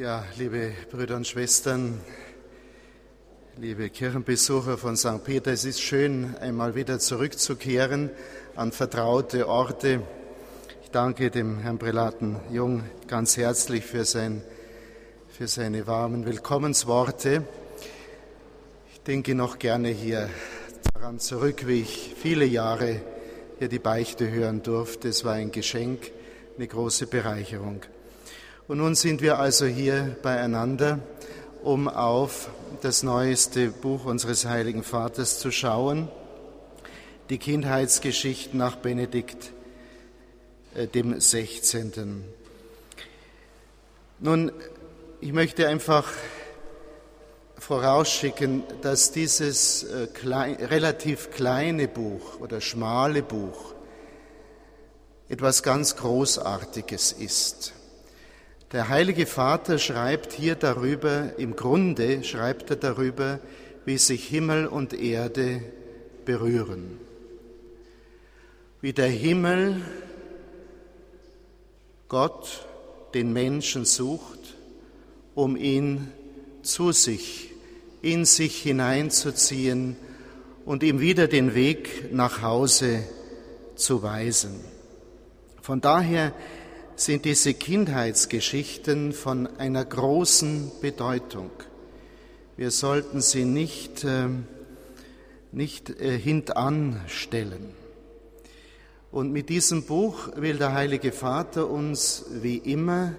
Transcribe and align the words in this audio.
Ja, 0.00 0.24
liebe 0.38 0.72
Brüder 0.90 1.16
und 1.16 1.26
Schwestern, 1.26 2.00
liebe 3.58 3.90
Kirchenbesucher 3.90 4.78
von 4.78 4.96
St. 4.96 5.22
Peter, 5.22 5.52
es 5.52 5.66
ist 5.66 5.82
schön, 5.82 6.34
einmal 6.40 6.74
wieder 6.74 6.98
zurückzukehren 6.98 8.08
an 8.56 8.72
vertraute 8.72 9.46
Orte. 9.46 10.00
Ich 10.82 10.90
danke 10.90 11.30
dem 11.30 11.58
Herrn 11.58 11.78
Prälaten 11.78 12.36
Jung 12.50 12.84
ganz 13.08 13.36
herzlich 13.36 13.84
für, 13.84 14.06
sein, 14.06 14.40
für 15.28 15.48
seine 15.48 15.86
warmen 15.86 16.24
Willkommensworte. 16.24 17.44
Ich 18.94 19.02
denke 19.02 19.34
noch 19.34 19.58
gerne 19.58 19.88
hier 19.88 20.30
daran 20.94 21.18
zurück, 21.18 21.66
wie 21.66 21.82
ich 21.82 22.14
viele 22.18 22.46
Jahre 22.46 23.02
hier 23.58 23.68
die 23.68 23.78
Beichte 23.78 24.30
hören 24.30 24.62
durfte. 24.62 25.08
Es 25.08 25.26
war 25.26 25.34
ein 25.34 25.52
Geschenk, 25.52 26.10
eine 26.56 26.68
große 26.68 27.06
Bereicherung. 27.06 27.82
Und 28.70 28.78
nun 28.78 28.94
sind 28.94 29.20
wir 29.20 29.40
also 29.40 29.66
hier 29.66 30.16
beieinander, 30.22 31.00
um 31.64 31.88
auf 31.88 32.50
das 32.82 33.02
neueste 33.02 33.70
Buch 33.70 34.04
unseres 34.04 34.44
heiligen 34.46 34.84
Vaters 34.84 35.40
zu 35.40 35.50
schauen, 35.50 36.06
die 37.30 37.38
Kindheitsgeschichten 37.38 38.56
nach 38.56 38.76
Benedikt 38.76 39.50
äh, 40.76 40.86
dem 40.86 41.20
16. 41.20 42.22
Nun, 44.20 44.52
ich 45.20 45.32
möchte 45.32 45.66
einfach 45.66 46.08
vorausschicken, 47.58 48.62
dass 48.82 49.10
dieses 49.10 49.82
äh, 49.82 50.06
klein, 50.14 50.54
relativ 50.54 51.32
kleine 51.32 51.88
Buch 51.88 52.38
oder 52.38 52.60
schmale 52.60 53.24
Buch 53.24 53.74
etwas 55.28 55.64
ganz 55.64 55.96
Großartiges 55.96 57.10
ist. 57.10 57.72
Der 58.72 58.88
Heilige 58.88 59.26
Vater 59.26 59.78
schreibt 59.78 60.32
hier 60.32 60.54
darüber, 60.54 61.36
im 61.38 61.56
Grunde 61.56 62.22
schreibt 62.22 62.70
er 62.70 62.76
darüber, 62.76 63.40
wie 63.84 63.98
sich 63.98 64.28
Himmel 64.28 64.68
und 64.68 64.92
Erde 64.92 65.60
berühren. 66.24 66.98
Wie 68.80 68.92
der 68.92 69.08
Himmel 69.08 69.80
Gott 72.08 72.64
den 73.12 73.32
Menschen 73.32 73.84
sucht, 73.84 74.54
um 75.34 75.56
ihn 75.56 76.12
zu 76.62 76.92
sich, 76.92 77.50
in 78.02 78.24
sich 78.24 78.62
hineinzuziehen 78.62 79.96
und 80.64 80.84
ihm 80.84 81.00
wieder 81.00 81.26
den 81.26 81.56
Weg 81.56 82.12
nach 82.12 82.40
Hause 82.42 83.02
zu 83.74 84.04
weisen. 84.04 84.60
Von 85.60 85.80
daher 85.80 86.32
sind 87.00 87.24
diese 87.24 87.54
Kindheitsgeschichten 87.54 89.14
von 89.14 89.46
einer 89.58 89.86
großen 89.86 90.70
Bedeutung. 90.82 91.50
Wir 92.58 92.70
sollten 92.70 93.22
sie 93.22 93.46
nicht, 93.46 94.04
äh, 94.04 94.28
nicht 95.50 95.88
äh, 95.88 96.18
hintanstellen. 96.18 97.70
Und 99.10 99.32
mit 99.32 99.48
diesem 99.48 99.84
Buch 99.84 100.28
will 100.36 100.58
der 100.58 100.74
Heilige 100.74 101.10
Vater 101.10 101.70
uns 101.70 102.26
wie 102.42 102.58
immer 102.58 103.14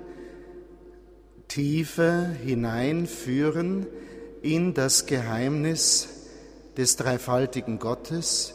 tiefer 1.47 2.27
hineinführen 2.27 3.87
in 4.43 4.75
das 4.75 5.07
Geheimnis 5.07 6.07
des 6.77 6.97
dreifaltigen 6.97 7.79
Gottes, 7.79 8.53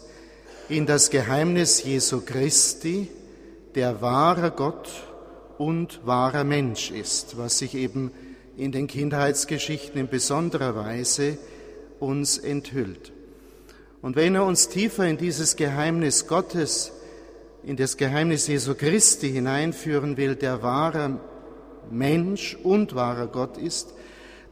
in 0.68 0.86
das 0.86 1.10
Geheimnis 1.10 1.82
Jesu 1.82 2.20
Christi, 2.24 3.08
der 3.74 4.00
wahre 4.00 4.52
Gott 4.52 5.05
und 5.58 6.00
wahrer 6.04 6.44
Mensch 6.44 6.90
ist, 6.90 7.36
was 7.36 7.58
sich 7.58 7.74
eben 7.74 8.10
in 8.56 8.72
den 8.72 8.86
Kindheitsgeschichten 8.86 10.00
in 10.00 10.08
besonderer 10.08 10.74
Weise 10.74 11.38
uns 12.00 12.38
enthüllt. 12.38 13.12
Und 14.02 14.16
wenn 14.16 14.34
er 14.34 14.44
uns 14.44 14.68
tiefer 14.68 15.06
in 15.06 15.16
dieses 15.16 15.56
Geheimnis 15.56 16.26
Gottes, 16.26 16.92
in 17.64 17.76
das 17.76 17.96
Geheimnis 17.96 18.46
Jesu 18.46 18.74
Christi 18.74 19.30
hineinführen 19.30 20.16
will, 20.16 20.36
der 20.36 20.62
wahrer 20.62 21.20
Mensch 21.90 22.56
und 22.62 22.94
wahrer 22.94 23.26
Gott 23.26 23.58
ist, 23.58 23.94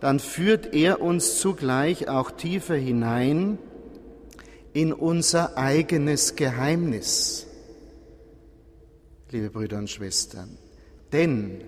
dann 0.00 0.18
führt 0.18 0.74
er 0.74 1.00
uns 1.00 1.38
zugleich 1.38 2.08
auch 2.08 2.30
tiefer 2.32 2.74
hinein 2.74 3.58
in 4.72 4.92
unser 4.92 5.56
eigenes 5.56 6.34
Geheimnis, 6.36 7.46
liebe 9.30 9.50
Brüder 9.50 9.78
und 9.78 9.88
Schwestern. 9.88 10.58
Denn 11.14 11.60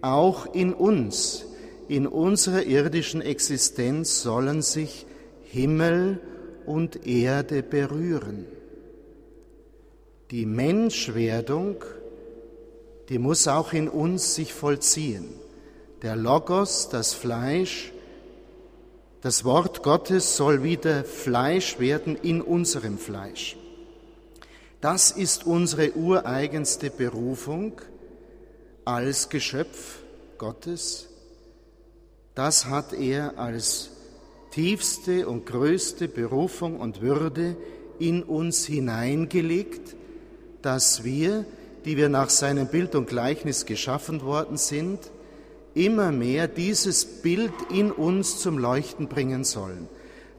auch 0.00 0.52
in 0.52 0.74
uns, 0.74 1.46
in 1.86 2.08
unserer 2.08 2.64
irdischen 2.64 3.22
Existenz 3.22 4.22
sollen 4.22 4.60
sich 4.60 5.06
Himmel 5.44 6.20
und 6.66 7.06
Erde 7.06 7.62
berühren. 7.62 8.44
Die 10.32 10.46
Menschwerdung, 10.46 11.76
die 13.08 13.18
muss 13.20 13.46
auch 13.46 13.72
in 13.72 13.88
uns 13.88 14.34
sich 14.34 14.52
vollziehen. 14.52 15.28
Der 16.02 16.16
Logos, 16.16 16.88
das 16.88 17.14
Fleisch, 17.14 17.92
das 19.20 19.44
Wort 19.44 19.84
Gottes 19.84 20.36
soll 20.36 20.64
wieder 20.64 21.04
Fleisch 21.04 21.78
werden 21.78 22.16
in 22.16 22.42
unserem 22.42 22.98
Fleisch. 22.98 23.56
Das 24.80 25.12
ist 25.12 25.46
unsere 25.46 25.92
ureigenste 25.92 26.90
Berufung 26.90 27.80
als 28.84 29.28
Geschöpf 29.28 29.98
Gottes, 30.38 31.08
das 32.34 32.66
hat 32.66 32.92
er 32.92 33.38
als 33.38 33.90
tiefste 34.50 35.28
und 35.28 35.46
größte 35.46 36.08
Berufung 36.08 36.80
und 36.80 37.00
Würde 37.00 37.56
in 37.98 38.22
uns 38.22 38.66
hineingelegt, 38.66 39.94
dass 40.62 41.04
wir, 41.04 41.44
die 41.84 41.96
wir 41.96 42.08
nach 42.08 42.30
seinem 42.30 42.68
Bild 42.68 42.94
und 42.94 43.08
Gleichnis 43.08 43.66
geschaffen 43.66 44.22
worden 44.22 44.56
sind, 44.56 44.98
immer 45.74 46.12
mehr 46.12 46.48
dieses 46.48 47.04
Bild 47.04 47.52
in 47.70 47.90
uns 47.90 48.38
zum 48.38 48.58
Leuchten 48.58 49.08
bringen 49.08 49.44
sollen. 49.44 49.88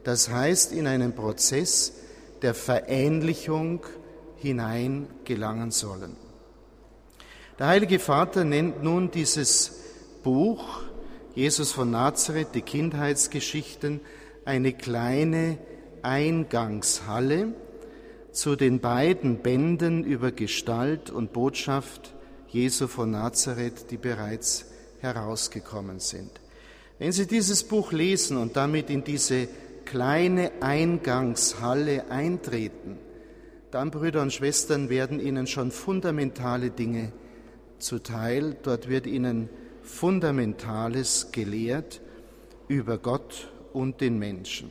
Das 0.04 0.28
heißt, 0.28 0.72
in 0.72 0.86
einen 0.86 1.14
Prozess 1.14 1.94
der 2.42 2.54
Verähnlichung 2.54 3.84
hineingelangen 4.36 5.70
sollen. 5.70 6.23
Der 7.60 7.68
Heilige 7.68 8.00
Vater 8.00 8.42
nennt 8.42 8.82
nun 8.82 9.12
dieses 9.12 9.78
Buch 10.24 10.82
Jesus 11.36 11.70
von 11.70 11.88
Nazareth, 11.88 12.48
die 12.54 12.62
Kindheitsgeschichten, 12.62 14.00
eine 14.44 14.72
kleine 14.72 15.58
Eingangshalle 16.02 17.54
zu 18.32 18.56
den 18.56 18.80
beiden 18.80 19.38
Bänden 19.38 20.02
über 20.02 20.32
Gestalt 20.32 21.10
und 21.10 21.32
Botschaft 21.32 22.16
Jesu 22.48 22.88
von 22.88 23.12
Nazareth, 23.12 23.88
die 23.92 23.98
bereits 23.98 24.66
herausgekommen 24.98 26.00
sind. 26.00 26.32
Wenn 26.98 27.12
Sie 27.12 27.28
dieses 27.28 27.62
Buch 27.62 27.92
lesen 27.92 28.36
und 28.36 28.56
damit 28.56 28.90
in 28.90 29.04
diese 29.04 29.46
kleine 29.84 30.50
Eingangshalle 30.60 32.10
eintreten, 32.10 32.98
dann, 33.70 33.92
Brüder 33.92 34.22
und 34.22 34.32
Schwestern, 34.32 34.88
werden 34.88 35.20
Ihnen 35.20 35.46
schon 35.46 35.70
fundamentale 35.70 36.70
Dinge 36.70 37.12
zuteil. 37.84 38.56
Dort 38.62 38.88
wird 38.88 39.06
ihnen 39.06 39.48
Fundamentales 39.82 41.28
gelehrt 41.30 42.00
über 42.66 42.98
Gott 42.98 43.52
und 43.72 44.00
den 44.00 44.18
Menschen. 44.18 44.70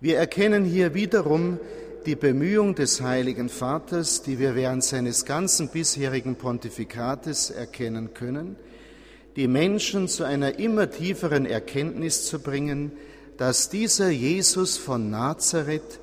Wir 0.00 0.18
erkennen 0.18 0.64
hier 0.64 0.94
wiederum 0.94 1.58
die 2.06 2.16
Bemühung 2.16 2.74
des 2.74 3.00
Heiligen 3.00 3.48
Vaters, 3.48 4.22
die 4.22 4.38
wir 4.38 4.54
während 4.54 4.84
seines 4.84 5.24
ganzen 5.24 5.68
bisherigen 5.68 6.36
Pontifikates 6.36 7.50
erkennen 7.50 8.12
können, 8.12 8.56
die 9.36 9.48
Menschen 9.48 10.08
zu 10.08 10.24
einer 10.24 10.58
immer 10.58 10.90
tieferen 10.90 11.46
Erkenntnis 11.46 12.26
zu 12.26 12.40
bringen, 12.40 12.92
dass 13.38 13.70
dieser 13.70 14.10
Jesus 14.10 14.76
von 14.76 15.10
Nazareth 15.10 16.00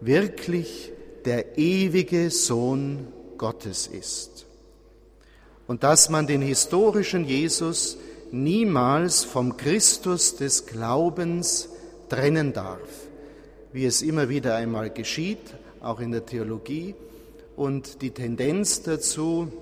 wirklich 0.00 0.92
der 1.24 1.58
ewige 1.58 2.30
Sohn 2.30 3.08
Gottes 3.38 3.88
ist 3.88 4.46
und 5.66 5.84
dass 5.84 6.08
man 6.08 6.26
den 6.26 6.42
historischen 6.42 7.24
Jesus 7.24 7.98
niemals 8.30 9.24
vom 9.24 9.56
Christus 9.56 10.36
des 10.36 10.66
Glaubens 10.66 11.68
trennen 12.08 12.52
darf, 12.52 12.80
wie 13.72 13.84
es 13.84 14.02
immer 14.02 14.28
wieder 14.28 14.56
einmal 14.56 14.90
geschieht, 14.90 15.54
auch 15.80 16.00
in 16.00 16.12
der 16.12 16.26
Theologie, 16.26 16.94
und 17.56 18.00
die 18.02 18.10
Tendenz 18.10 18.82
dazu, 18.82 19.52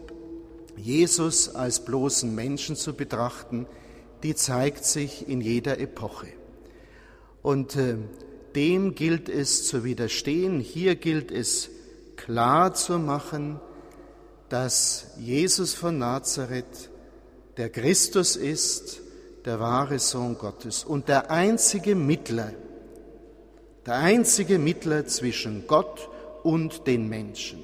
Jesus 0.77 1.55
als 1.55 1.85
bloßen 1.85 2.35
Menschen 2.35 2.77
zu 2.77 2.95
betrachten, 2.95 3.67
die 4.23 4.35
zeigt 4.35 4.85
sich 4.85 5.29
in 5.29 5.41
jeder 5.41 5.79
Epoche. 5.79 6.29
Und 7.43 7.77
äh, 7.77 7.97
dem 8.55 8.95
gilt 8.95 9.29
es 9.29 9.67
zu 9.67 9.85
widerstehen, 9.85 10.61
hier 10.61 10.95
gilt 10.95 11.31
es 11.31 11.71
klar 12.17 12.75
zu 12.75 12.99
machen, 12.99 13.61
dass 14.51 15.07
Jesus 15.17 15.75
von 15.75 15.99
Nazareth 15.99 16.91
der 17.57 17.71
Christus 17.71 18.37
ist, 18.37 19.01
der 19.45 19.61
wahre 19.61 19.99
Sohn 19.99 20.37
Gottes 20.37 20.85
und 20.85 21.09
der 21.09 21.31
einzige 21.31 21.95
Mittler, 21.95 22.53
der 23.87 23.95
einzige 23.95 24.59
Mittler 24.59 25.07
zwischen 25.07 25.67
Gott 25.67 26.11
und 26.43 26.87
den 26.87 27.09
Menschen. 27.09 27.63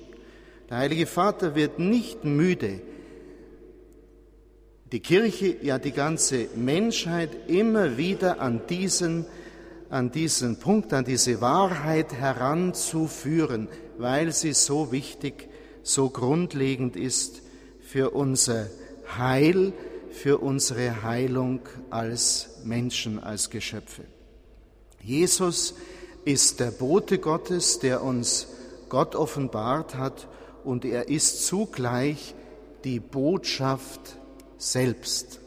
Der 0.71 0.79
Heilige 0.79 1.07
Vater 1.07 1.55
wird 1.55 1.79
nicht 1.79 2.25
müde, 2.25 2.81
die 4.93 5.01
Kirche, 5.01 5.57
ja 5.63 5.81
die 5.81 5.91
ganze 5.91 6.47
Menschheit 6.55 7.31
immer 7.49 7.97
wieder 7.97 8.41
an 8.41 8.63
diesen, 8.69 9.27
an 9.91 10.13
diesen 10.13 10.61
Punkt, 10.61 10.93
an 10.93 11.05
diese 11.05 11.41
Wahrheit 11.41 12.13
heranzuführen, 12.13 13.69
weil 13.99 14.31
sie 14.33 14.53
so 14.53 14.93
wichtig, 14.93 15.49
so 15.87 16.11
grundlegend 16.11 16.97
ist 16.97 17.43
für 17.81 18.11
unser 18.11 18.69
Heil, 19.17 19.73
für 20.11 20.39
unsere 20.39 21.05
Heilung 21.05 21.61
als 21.91 22.59
Menschen, 22.65 23.23
als 23.23 23.51
Geschöpfe. 23.51 24.03
Jesus 25.01 25.75
ist 26.25 26.59
der 26.59 26.73
Bote 26.73 27.19
Gottes, 27.19 27.79
der 27.79 28.03
uns 28.03 28.49
Gott 28.89 29.15
offenbart 29.15 29.95
hat 29.95 30.27
und 30.65 30.85
er 30.85 31.09
ist 31.09 31.47
zugleich 31.47 32.35
die 32.83 32.99
Botschaft 32.99 34.19
selbst. 34.59 35.39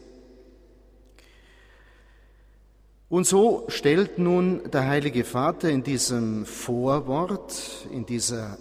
Und 3.10 3.28
so 3.28 3.66
stellt 3.68 4.20
nun 4.20 4.72
der 4.72 4.88
Heilige 4.88 5.26
Vater 5.26 5.70
in 5.70 5.84
diesem 5.84 6.46
Vorwort, 6.46 7.88
in, 7.92 8.06
dieser, 8.06 8.58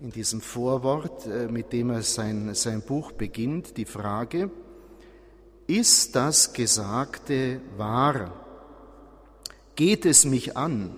in 0.00 0.12
diesem 0.12 0.40
Vorwort, 0.40 1.26
äh, 1.26 1.48
mit 1.48 1.72
dem 1.72 1.90
er 1.90 2.02
sein, 2.02 2.54
sein 2.54 2.82
Buch 2.82 3.12
beginnt, 3.12 3.76
die 3.76 3.84
Frage, 3.84 4.50
ist 5.66 6.14
das 6.16 6.52
Gesagte 6.52 7.60
wahr? 7.76 8.32
Geht 9.74 10.06
es 10.06 10.24
mich 10.24 10.56
an? 10.56 10.96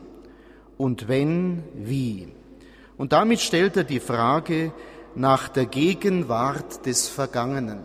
Und 0.76 1.08
wenn, 1.08 1.64
wie? 1.74 2.28
Und 2.96 3.12
damit 3.12 3.40
stellt 3.40 3.76
er 3.76 3.84
die 3.84 4.00
Frage 4.00 4.72
nach 5.14 5.48
der 5.48 5.66
Gegenwart 5.66 6.86
des 6.86 7.08
Vergangenen. 7.08 7.80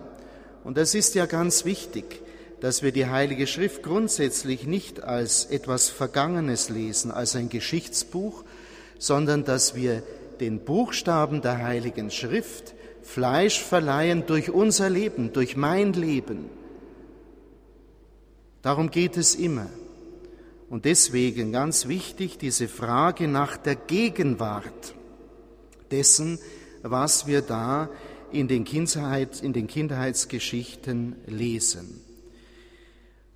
Und 0.64 0.78
das 0.78 0.96
ist 0.96 1.16
ja 1.16 1.26
ganz 1.26 1.66
wichtig, 1.66 2.22
dass 2.60 2.84
wir 2.84 2.92
die 2.92 3.08
Heilige 3.08 3.48
Schrift 3.48 3.84
grundsätzlich 3.84 4.66
nicht 4.66 5.04
als 5.04 5.46
etwas 5.46 5.90
Vergangenes 5.90 6.70
lesen, 6.70 7.12
als 7.12 7.36
ein 7.36 7.50
Geschichtsbuch, 7.50 8.44
sondern 8.98 9.44
dass 9.44 9.76
wir 9.76 10.04
den 10.40 10.60
Buchstaben 10.60 11.42
der 11.42 11.64
Heiligen 11.64 12.12
Schrift 12.12 12.76
Fleisch 13.02 13.62
verleihen 13.62 14.26
durch 14.26 14.50
unser 14.50 14.90
Leben, 14.90 15.32
durch 15.32 15.56
mein 15.56 15.94
Leben. 15.94 16.50
Darum 18.64 18.90
geht 18.90 19.16
es 19.16 19.36
immer. 19.36 19.70
Und 20.70 20.86
deswegen 20.86 21.52
ganz 21.52 21.88
wichtig 21.88 22.40
diese 22.40 22.68
Frage 22.68 23.28
nach 23.28 23.58
der 23.58 23.76
Gegenwart 23.76 24.96
dessen, 25.92 26.40
was 26.82 27.28
wir 27.28 27.42
da 27.42 27.90
in 28.32 28.48
den, 28.48 28.64
Kindheit, 28.64 29.44
in 29.44 29.54
den 29.54 29.68
Kindheitsgeschichten 29.68 31.16
lesen. 31.28 32.02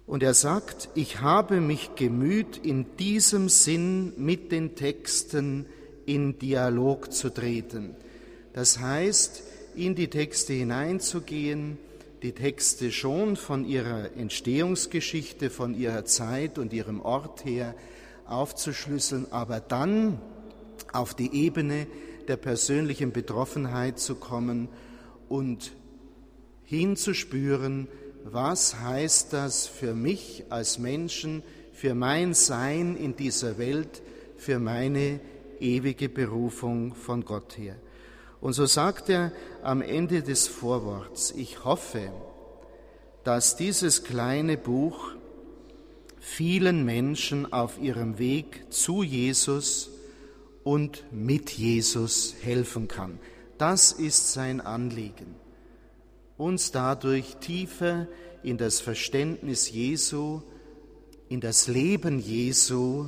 Und 0.08 0.24
er 0.24 0.34
sagt, 0.34 0.90
ich 0.96 1.22
habe 1.22 1.62
mich 1.62 1.94
gemüht, 1.94 2.58
in 2.58 2.98
diesem 2.98 3.48
Sinn 3.50 4.14
mit 4.18 4.52
den 4.52 4.76
Texten 4.76 5.68
in 6.10 6.40
Dialog 6.40 7.14
zu 7.14 7.30
treten. 7.30 7.96
Das 8.54 8.80
heißt, 8.80 9.44
in 9.76 9.94
die 9.94 10.10
Texte 10.10 10.54
hineinzugehen, 10.54 11.78
die 12.24 12.32
Texte 12.32 12.92
schon 12.92 13.36
von 13.36 13.64
ihrer 13.64 14.18
Entstehungsgeschichte, 14.18 15.52
von 15.52 15.76
ihrer 15.76 16.06
Zeit 16.06 16.58
und 16.58 16.74
ihrem 16.74 17.00
Ort 17.00 17.46
her 17.46 17.76
aufzuschlüsseln, 18.26 19.28
aber 19.30 19.60
dann 19.60 20.20
auf 20.94 21.14
die 21.14 21.32
Ebene 21.46 21.86
der 22.28 22.38
persönlichen 22.38 23.12
Betroffenheit 23.12 24.00
zu 24.00 24.16
kommen 24.16 24.68
und 25.30 25.74
hinzuspüren, 26.66 27.88
was 28.24 28.80
heißt 28.80 29.32
das 29.32 29.68
für 29.68 29.94
mich 29.94 30.46
als 30.50 30.80
Menschen, 30.80 31.44
für 31.72 31.94
mein 31.94 32.34
Sein 32.34 32.98
in 32.98 33.16
dieser 33.16 33.60
Welt, 33.60 34.02
für 34.38 34.58
meine 34.58 35.20
ewige 35.62 36.10
Berufung 36.10 36.96
von 36.96 37.26
Gott 37.26 37.58
her. 37.58 37.76
Und 38.42 38.54
so 38.54 38.66
sagt 38.66 39.10
er 39.10 39.32
am 39.64 39.82
Ende 39.82 40.22
des 40.22 40.48
Vorworts, 40.48 41.32
ich 41.32 41.66
hoffe, 41.66 42.12
dass 43.24 43.58
dieses 43.58 44.04
kleine 44.04 44.58
Buch 44.58 45.12
vielen 46.20 46.86
Menschen 46.86 47.52
auf 47.52 47.80
ihrem 47.82 48.18
Weg 48.18 48.72
zu 48.72 49.04
Jesus 49.04 49.90
und 50.64 51.04
mit 51.12 51.52
Jesus 51.52 52.36
helfen 52.42 52.88
kann. 52.88 53.20
Das 53.58 53.92
ist 53.92 54.32
sein 54.32 54.62
Anliegen, 54.62 55.36
uns 56.38 56.72
dadurch 56.72 57.38
tiefer 57.38 58.08
in 58.44 58.58
das 58.58 58.80
Verständnis 58.80 59.70
Jesu, 59.70 60.42
in 61.28 61.42
das 61.42 61.68
Leben 61.68 62.20
Jesu, 62.20 63.08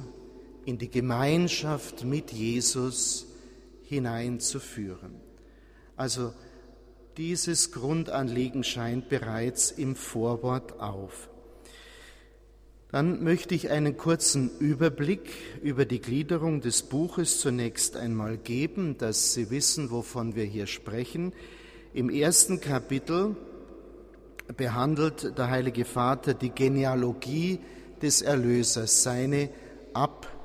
in 0.65 0.77
die 0.77 0.89
Gemeinschaft 0.89 2.03
mit 2.03 2.31
Jesus 2.31 3.27
hineinzuführen. 3.83 5.15
Also 5.95 6.33
dieses 7.17 7.71
Grundanliegen 7.71 8.63
scheint 8.63 9.09
bereits 9.09 9.71
im 9.71 9.95
Vorwort 9.95 10.79
auf. 10.79 11.29
Dann 12.91 13.23
möchte 13.23 13.55
ich 13.55 13.69
einen 13.69 13.95
kurzen 13.95 14.51
Überblick 14.59 15.29
über 15.61 15.85
die 15.85 16.01
Gliederung 16.01 16.59
des 16.59 16.83
Buches 16.83 17.39
zunächst 17.39 17.95
einmal 17.95 18.37
geben, 18.37 18.97
dass 18.97 19.33
Sie 19.33 19.49
wissen, 19.49 19.91
wovon 19.91 20.35
wir 20.35 20.43
hier 20.43 20.67
sprechen. 20.67 21.31
Im 21.93 22.09
ersten 22.09 22.59
Kapitel 22.59 23.37
behandelt 24.57 25.37
der 25.37 25.49
Heilige 25.49 25.85
Vater 25.85 26.33
die 26.33 26.49
Genealogie 26.49 27.59
des 28.01 28.21
Erlösers, 28.21 29.03
seine 29.03 29.49
Abstammung. 29.93 30.40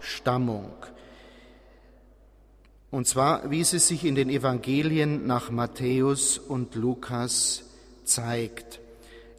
Und 2.91 3.07
zwar, 3.07 3.51
wie 3.51 3.65
sie 3.65 3.79
sich 3.79 4.05
in 4.05 4.15
den 4.15 4.31
Evangelien 4.31 5.27
nach 5.27 5.51
Matthäus 5.51 6.39
und 6.39 6.75
Lukas 6.75 7.65
zeigt. 8.05 8.81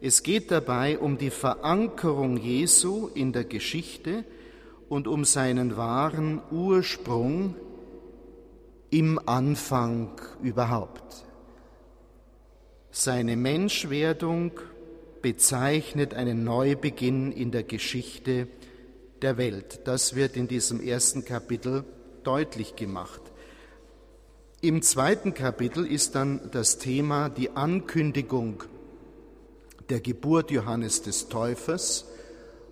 Es 0.00 0.22
geht 0.22 0.50
dabei 0.50 0.98
um 0.98 1.18
die 1.18 1.30
Verankerung 1.30 2.36
Jesu 2.36 3.08
in 3.14 3.32
der 3.32 3.44
Geschichte 3.44 4.24
und 4.88 5.08
um 5.08 5.24
seinen 5.24 5.76
wahren 5.76 6.40
Ursprung 6.50 7.56
im 8.90 9.18
Anfang 9.26 10.10
überhaupt. 10.42 11.24
Seine 12.90 13.36
Menschwerdung 13.36 14.52
bezeichnet 15.20 16.14
einen 16.14 16.44
Neubeginn 16.44 17.32
in 17.32 17.50
der 17.50 17.64
Geschichte 17.64 18.46
der 19.22 19.36
Welt. 19.38 19.80
Das 19.84 20.14
wird 20.14 20.36
in 20.36 20.48
diesem 20.48 20.80
ersten 20.80 21.24
Kapitel 21.24 21.84
deutlich 22.24 22.76
gemacht. 22.76 23.20
Im 24.60 24.82
zweiten 24.82 25.34
Kapitel 25.34 25.86
ist 25.86 26.14
dann 26.14 26.40
das 26.50 26.78
Thema 26.78 27.28
die 27.28 27.50
Ankündigung 27.50 28.64
der 29.88 30.00
Geburt 30.00 30.50
Johannes 30.50 31.02
des 31.02 31.28
Täufers 31.28 32.06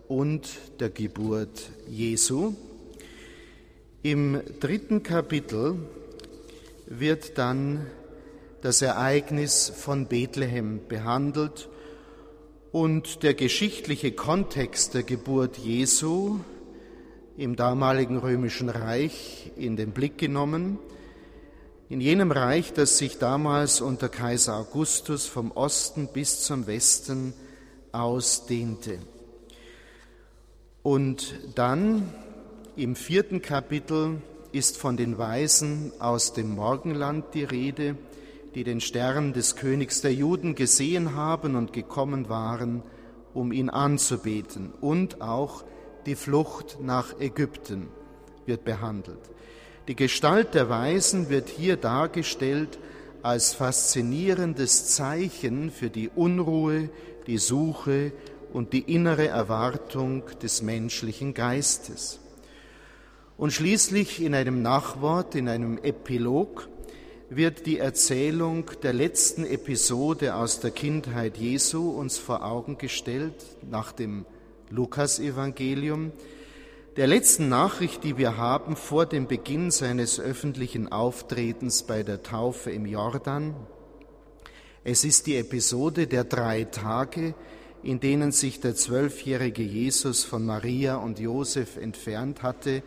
und 0.08 0.48
der 0.80 0.90
Geburt 0.90 1.70
Jesu. 1.88 2.54
Im 4.02 4.40
dritten 4.60 5.02
Kapitel 5.02 5.76
wird 6.86 7.38
dann 7.38 7.86
das 8.62 8.82
Ereignis 8.82 9.72
von 9.74 10.06
Bethlehem 10.06 10.80
behandelt 10.88 11.68
und 12.76 13.22
der 13.22 13.32
geschichtliche 13.32 14.12
Kontext 14.12 14.92
der 14.92 15.02
Geburt 15.02 15.56
Jesu 15.56 16.40
im 17.38 17.56
damaligen 17.56 18.18
römischen 18.18 18.68
Reich 18.68 19.50
in 19.56 19.76
den 19.76 19.92
Blick 19.92 20.18
genommen 20.18 20.78
in 21.88 22.02
jenem 22.02 22.30
Reich, 22.30 22.74
das 22.74 22.98
sich 22.98 23.16
damals 23.16 23.80
unter 23.80 24.10
Kaiser 24.10 24.56
Augustus 24.58 25.24
vom 25.24 25.52
Osten 25.52 26.08
bis 26.12 26.42
zum 26.42 26.66
Westen 26.66 27.32
ausdehnte. 27.92 28.98
Und 30.82 31.34
dann 31.54 32.12
im 32.76 32.94
vierten 32.94 33.40
Kapitel 33.40 34.20
ist 34.52 34.76
von 34.76 34.98
den 34.98 35.16
Weisen 35.16 35.92
aus 35.98 36.34
dem 36.34 36.54
Morgenland 36.54 37.24
die 37.32 37.44
Rede, 37.44 37.96
die 38.56 38.64
den 38.64 38.80
Stern 38.80 39.34
des 39.34 39.54
Königs 39.54 40.00
der 40.00 40.14
Juden 40.14 40.54
gesehen 40.54 41.14
haben 41.14 41.56
und 41.56 41.74
gekommen 41.74 42.30
waren, 42.30 42.82
um 43.34 43.52
ihn 43.52 43.68
anzubeten. 43.68 44.72
Und 44.80 45.20
auch 45.20 45.62
die 46.06 46.14
Flucht 46.14 46.78
nach 46.80 47.20
Ägypten 47.20 47.88
wird 48.46 48.64
behandelt. 48.64 49.20
Die 49.88 49.94
Gestalt 49.94 50.54
der 50.54 50.70
Weisen 50.70 51.28
wird 51.28 51.50
hier 51.50 51.76
dargestellt 51.76 52.78
als 53.20 53.52
faszinierendes 53.52 54.86
Zeichen 54.86 55.70
für 55.70 55.90
die 55.90 56.08
Unruhe, 56.08 56.88
die 57.26 57.36
Suche 57.36 58.12
und 58.54 58.72
die 58.72 58.90
innere 58.90 59.28
Erwartung 59.28 60.22
des 60.42 60.62
menschlichen 60.62 61.34
Geistes. 61.34 62.20
Und 63.36 63.52
schließlich 63.52 64.22
in 64.22 64.34
einem 64.34 64.62
Nachwort, 64.62 65.34
in 65.34 65.46
einem 65.46 65.76
Epilog, 65.76 66.70
wird 67.28 67.66
die 67.66 67.78
Erzählung 67.78 68.70
der 68.82 68.92
letzten 68.92 69.44
Episode 69.44 70.36
aus 70.36 70.60
der 70.60 70.70
Kindheit 70.70 71.36
Jesu 71.36 71.90
uns 71.90 72.18
vor 72.18 72.44
Augen 72.44 72.78
gestellt, 72.78 73.34
nach 73.68 73.90
dem 73.90 74.24
Lukasevangelium, 74.70 76.12
der 76.96 77.08
letzten 77.08 77.48
Nachricht, 77.48 78.04
die 78.04 78.16
wir 78.16 78.36
haben 78.36 78.76
vor 78.76 79.06
dem 79.06 79.26
Beginn 79.26 79.70
seines 79.70 80.20
öffentlichen 80.20 80.90
Auftretens 80.92 81.82
bei 81.82 82.02
der 82.02 82.22
Taufe 82.22 82.70
im 82.70 82.86
Jordan. 82.86 83.54
Es 84.84 85.04
ist 85.04 85.26
die 85.26 85.36
Episode 85.36 86.06
der 86.06 86.24
drei 86.24 86.64
Tage, 86.64 87.34
in 87.82 87.98
denen 87.98 88.30
sich 88.30 88.60
der 88.60 88.76
zwölfjährige 88.76 89.62
Jesus 89.62 90.24
von 90.24 90.46
Maria 90.46 90.96
und 90.96 91.18
Josef 91.18 91.76
entfernt 91.76 92.42
hatte 92.42 92.82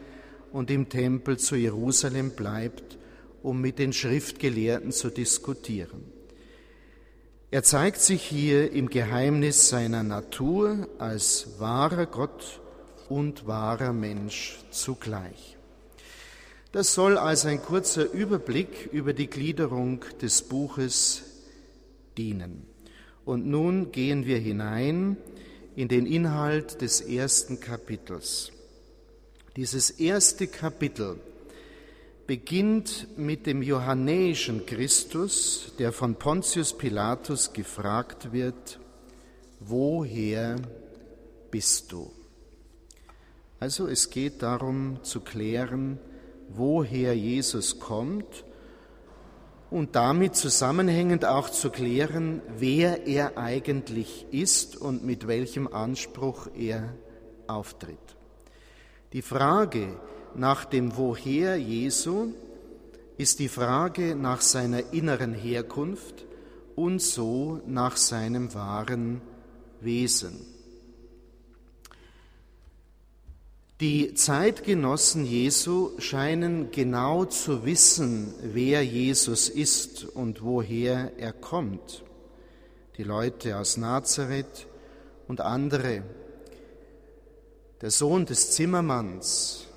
und 0.52 0.72
im 0.72 0.88
Tempel 0.88 1.38
zu 1.38 1.56
Jerusalem 1.56 2.32
bleibt, 2.32 2.99
um 3.44 3.62
mit 3.62 3.80
den 3.80 3.94
Schriftgelehrten 3.94 4.92
zu 4.92 5.10
diskutieren. 5.10 6.04
Er 7.52 7.64
zeigt 7.64 8.00
sich 8.00 8.22
hier 8.22 8.72
im 8.72 8.90
Geheimnis 8.90 9.70
seiner 9.70 10.04
Natur 10.04 10.88
als 11.00 11.60
wahrer 11.60 12.06
Gott 12.06 12.62
und 13.10 13.48
wahrer 13.48 13.92
Mensch 13.92 14.60
zugleich. 14.70 15.58
Das 16.72 16.94
soll 16.94 17.18
als 17.18 17.46
ein 17.46 17.62
kurzer 17.62 18.12
Überblick 18.12 18.90
über 18.92 19.14
die 19.14 19.28
Gliederung 19.28 20.06
des 20.22 20.44
Buches 20.44 21.24
dienen. 22.18 22.68
Und 23.26 23.48
nun 23.48 23.92
gehen 23.92 24.28
wir 24.28 24.38
hinein 24.38 25.18
in 25.76 25.88
den 25.88 26.06
Inhalt 26.06 26.82
des 26.82 27.02
ersten 27.02 27.60
Kapitels. 27.60 28.52
Dieses 29.56 29.90
erste 29.90 30.46
Kapitel 30.46 31.20
beginnt 32.30 33.18
mit 33.18 33.48
dem 33.48 33.64
johannäischen 33.64 34.68
Christus, 34.68 35.74
der 35.80 35.92
von 35.92 36.14
Pontius 36.14 36.78
Pilatus 36.78 37.54
gefragt 37.54 38.32
wird, 38.32 38.80
woher 39.60 40.58
bist 41.50 41.92
du? 41.92 42.12
Also 43.60 43.88
es 43.88 44.12
geht 44.12 44.44
darum 44.44 45.00
zu 45.02 45.22
klären, 45.22 45.98
woher 46.50 47.18
Jesus 47.18 47.80
kommt 47.80 48.46
und 49.72 49.96
damit 49.96 50.36
zusammenhängend 50.36 51.26
auch 51.26 51.50
zu 51.50 51.72
klären, 51.72 52.44
wer 52.60 53.08
er 53.08 53.40
eigentlich 53.40 54.28
ist 54.30 54.78
und 54.78 55.04
mit 55.04 55.28
welchem 55.28 55.66
Anspruch 55.66 56.46
er 56.56 56.94
auftritt. 57.48 57.98
Die 59.14 59.24
Frage 59.24 60.00
nach 60.36 60.66
dem 60.66 60.98
Woher 60.98 61.58
Jesu 61.58 62.34
ist 63.18 63.40
die 63.40 63.50
Frage 63.50 64.16
nach 64.16 64.42
seiner 64.42 64.94
inneren 64.94 65.34
Herkunft 65.34 66.26
und 66.76 67.02
so 67.02 67.62
nach 67.68 67.98
seinem 67.98 68.54
wahren 68.54 69.22
Wesen. 69.82 70.46
Die 73.82 74.14
Zeitgenossen 74.14 75.26
Jesu 75.26 75.92
scheinen 76.00 76.70
genau 76.72 77.24
zu 77.24 77.64
wissen, 77.64 78.34
wer 78.42 78.86
Jesus 78.86 79.48
ist 79.48 80.04
und 80.04 80.44
woher 80.44 81.14
er 81.18 81.32
kommt. 81.32 82.04
Die 82.98 83.04
Leute 83.04 83.58
aus 83.58 83.78
Nazareth 83.78 84.68
und 85.30 85.40
andere. 85.40 86.04
Der 87.82 87.90
Sohn 87.90 88.26
des 88.26 88.52
Zimmermanns, 88.52 89.69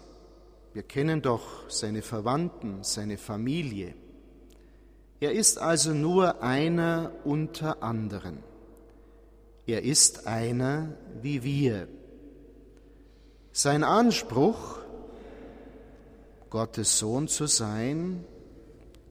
wir 0.75 0.83
kennen 0.83 1.21
doch 1.23 1.69
seine 1.69 2.03
Verwandten, 2.03 2.83
seine 2.83 3.19
Familie. 3.19 3.95
Er 5.21 5.33
ist 5.33 5.59
also 5.59 5.93
nur 5.93 6.43
einer 6.43 7.13
unter 7.25 7.83
anderen. 7.83 8.39
Er 9.67 9.83
ist 9.83 10.27
einer 10.27 10.97
wie 11.21 11.45
wir. 11.45 11.89
Sein 13.53 13.85
Anspruch, 13.85 14.79
Gottes 16.51 16.99
Sohn 16.99 17.29
zu 17.29 17.47
sein, 17.47 18.25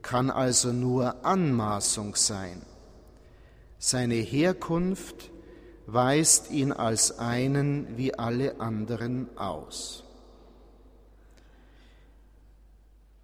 kann 0.01 0.29
also 0.29 0.73
nur 0.73 1.23
Anmaßung 1.25 2.15
sein. 2.15 2.63
Seine 3.77 4.15
Herkunft 4.15 5.31
weist 5.85 6.51
ihn 6.51 6.71
als 6.71 7.19
einen 7.19 7.97
wie 7.97 8.13
alle 8.13 8.59
anderen 8.59 9.29
aus. 9.37 10.03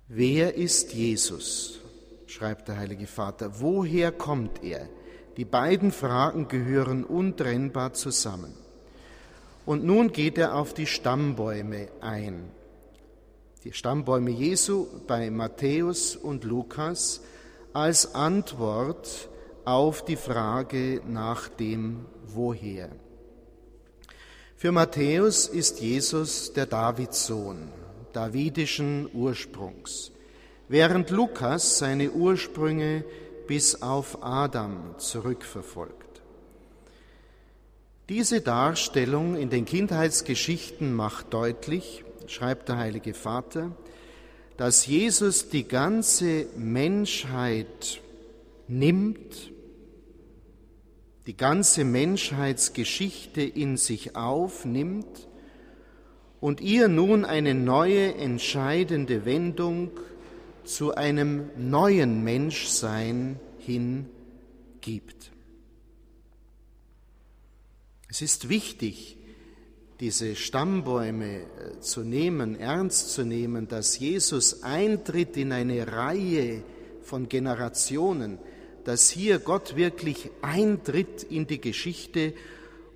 Wer 0.09 0.55
ist 0.55 0.93
Jesus? 0.93 1.79
schreibt 2.27 2.69
der 2.69 2.77
Heilige 2.77 3.07
Vater. 3.07 3.59
Woher 3.59 4.13
kommt 4.13 4.63
er? 4.63 4.87
Die 5.35 5.43
beiden 5.43 5.91
Fragen 5.91 6.47
gehören 6.47 7.03
untrennbar 7.03 7.93
zusammen. 7.93 8.53
Und 9.65 9.83
nun 9.83 10.13
geht 10.13 10.37
er 10.37 10.55
auf 10.55 10.73
die 10.73 10.85
Stammbäume 10.85 11.89
ein. 11.99 12.49
Die 13.65 13.73
Stammbäume 13.73 14.31
Jesu 14.31 14.87
bei 15.07 15.29
Matthäus 15.29 16.15
und 16.15 16.45
Lukas 16.45 17.21
als 17.73 18.15
Antwort 18.15 19.27
auf 19.65 20.05
die 20.05 20.15
Frage 20.15 21.01
nach 21.05 21.49
dem 21.49 22.05
Woher. 22.27 22.89
Für 24.55 24.71
Matthäus 24.71 25.47
ist 25.47 25.81
Jesus 25.81 26.53
der 26.53 26.65
Davidssohn, 26.65 27.69
davidischen 28.13 29.09
Ursprungs, 29.13 30.11
während 30.67 31.09
Lukas 31.09 31.77
seine 31.77 32.11
Ursprünge 32.11 33.03
bis 33.47 33.81
auf 33.81 34.23
Adam 34.23 34.95
zurückverfolgt. 34.97 36.21
Diese 38.09 38.41
Darstellung 38.41 39.35
in 39.35 39.49
den 39.49 39.65
Kindheitsgeschichten 39.65 40.93
macht 40.93 41.33
deutlich, 41.33 42.05
schreibt 42.27 42.69
der 42.69 42.77
Heilige 42.77 43.13
Vater, 43.13 43.71
dass 44.55 44.85
Jesus 44.85 45.49
die 45.49 45.67
ganze 45.67 46.47
Menschheit 46.55 48.01
nimmt, 48.67 49.51
die 51.27 51.35
ganze 51.35 51.83
Menschheitsgeschichte 51.83 53.41
in 53.41 53.77
sich 53.77 54.15
aufnimmt 54.15 55.26
und 56.39 56.61
ihr 56.61 56.87
nun 56.87 57.25
eine 57.25 57.53
neue, 57.53 58.13
entscheidende 58.15 59.25
Wendung 59.25 59.91
zu 60.63 60.93
einem 60.95 61.49
neuen 61.57 62.23
Menschsein 62.23 63.39
hin 63.59 64.07
gibt. 64.81 65.31
Es 68.09 68.21
ist 68.21 68.49
wichtig, 68.49 69.17
diese 69.99 70.35
Stammbäume 70.35 71.41
äh, 71.41 71.79
zu 71.79 72.01
nehmen, 72.01 72.59
ernst 72.59 73.11
zu 73.11 73.25
nehmen, 73.25 73.67
dass 73.67 73.97
Jesus 73.97 74.63
eintritt 74.63 75.37
in 75.37 75.51
eine 75.51 75.91
Reihe 75.91 76.63
von 77.01 77.27
Generationen, 77.27 78.37
dass 78.83 79.09
hier 79.09 79.39
Gott 79.39 79.75
wirklich 79.75 80.29
eintritt 80.41 81.23
in 81.23 81.47
die 81.47 81.59
Geschichte 81.59 82.33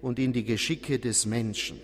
und 0.01 0.19
in 0.19 0.31
die 0.31 0.45
Geschicke 0.45 0.99
des 0.99 1.25
Menschen. 1.25 1.79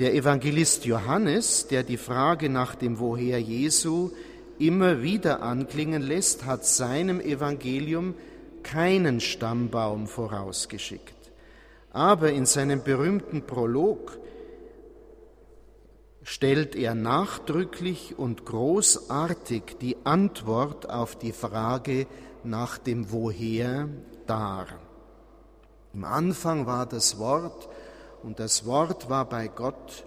Der 0.00 0.12
Evangelist 0.12 0.86
Johannes, 0.86 1.68
der 1.68 1.84
die 1.84 1.98
Frage 1.98 2.48
nach 2.48 2.74
dem 2.74 2.98
Woher 2.98 3.40
Jesu 3.40 4.10
immer 4.58 5.02
wieder 5.02 5.40
anklingen 5.40 6.02
lässt, 6.02 6.44
hat 6.46 6.66
seinem 6.66 7.20
Evangelium 7.20 8.14
keinen 8.64 9.20
Stammbaum 9.20 10.08
vorausgeschickt. 10.08 11.14
Aber 11.92 12.32
in 12.32 12.44
seinem 12.44 12.82
berühmten 12.82 13.42
Prolog 13.42 14.18
stellt 16.24 16.74
er 16.74 16.96
nachdrücklich 16.96 18.18
und 18.18 18.44
großartig 18.44 19.76
die 19.80 19.96
Antwort 20.02 20.90
auf 20.90 21.16
die 21.16 21.32
Frage 21.32 22.08
nach 22.42 22.78
dem 22.78 23.12
Woher 23.12 23.88
dar. 24.26 24.66
Im 25.92 26.02
Anfang 26.02 26.66
war 26.66 26.84
das 26.84 27.20
Wort 27.20 27.68
und 28.24 28.40
das 28.40 28.64
Wort 28.64 29.10
war 29.10 29.28
bei 29.28 29.48
Gott 29.48 30.04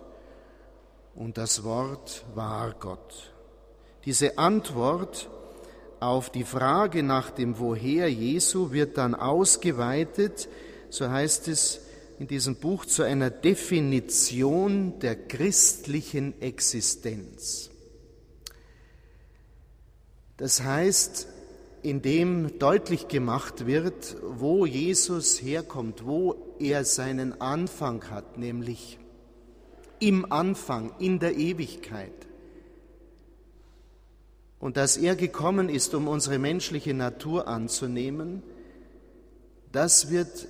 und 1.16 1.38
das 1.38 1.64
Wort 1.64 2.26
war 2.34 2.74
Gott. 2.74 3.32
Diese 4.06 4.38
Antwort 4.38 5.30
auf 6.00 6.30
die 6.32 6.44
Frage 6.44 7.04
nach 7.04 7.30
dem 7.30 7.60
Woher 7.60 8.12
Jesu 8.12 8.72
wird 8.72 8.98
dann 8.98 9.14
ausgeweitet, 9.14 10.50
so 10.90 11.10
heißt 11.10 11.48
es 11.48 11.82
in 12.20 12.28
diesem 12.28 12.56
Buch, 12.56 12.86
zu 12.86 13.04
einer 13.04 13.30
Definition 13.30 15.00
der 15.00 15.16
christlichen 15.16 16.42
Existenz. 16.42 17.70
Das 20.38 20.64
heißt, 20.64 21.28
indem 21.88 22.60
deutlich 22.60 23.08
gemacht 23.08 23.66
wird, 23.66 24.18
wo 24.22 24.66
Jesus 24.66 25.42
herkommt, 25.42 26.06
wo 26.06 26.36
er 26.60 26.84
seinen 26.84 27.40
Anfang 27.40 28.10
hat, 28.10 28.38
nämlich 28.38 29.00
im 30.00 30.30
Anfang, 30.30 30.94
in 31.00 31.20
der 31.20 31.38
Ewigkeit. 31.38 32.12
Und 34.60 34.76
dass 34.76 34.98
er 34.98 35.16
gekommen 35.16 35.70
ist, 35.70 35.96
um 35.96 36.10
unsere 36.10 36.40
menschliche 36.40 36.94
Natur 36.94 37.48
anzunehmen, 37.48 38.44
das 39.72 40.10
wird 40.10 40.48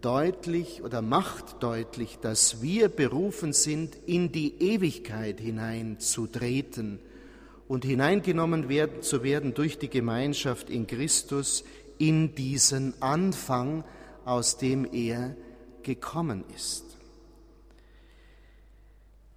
deutlich 0.00 0.82
oder 0.82 1.00
macht 1.00 1.62
deutlich, 1.62 2.18
dass 2.20 2.60
wir 2.60 2.88
berufen 2.88 3.52
sind, 3.52 3.96
in 4.06 4.32
die 4.32 4.60
Ewigkeit 4.60 5.38
hineinzutreten 5.38 6.98
und 7.68 7.84
hineingenommen 7.84 8.68
werden, 8.68 9.02
zu 9.02 9.22
werden 9.22 9.54
durch 9.54 9.78
die 9.78 9.90
Gemeinschaft 9.90 10.70
in 10.70 10.86
Christus 10.86 11.64
in 11.98 12.34
diesen 12.34 13.00
Anfang, 13.02 13.84
aus 14.24 14.58
dem 14.58 14.86
er 14.92 15.36
gekommen 15.82 16.44
ist. 16.54 16.84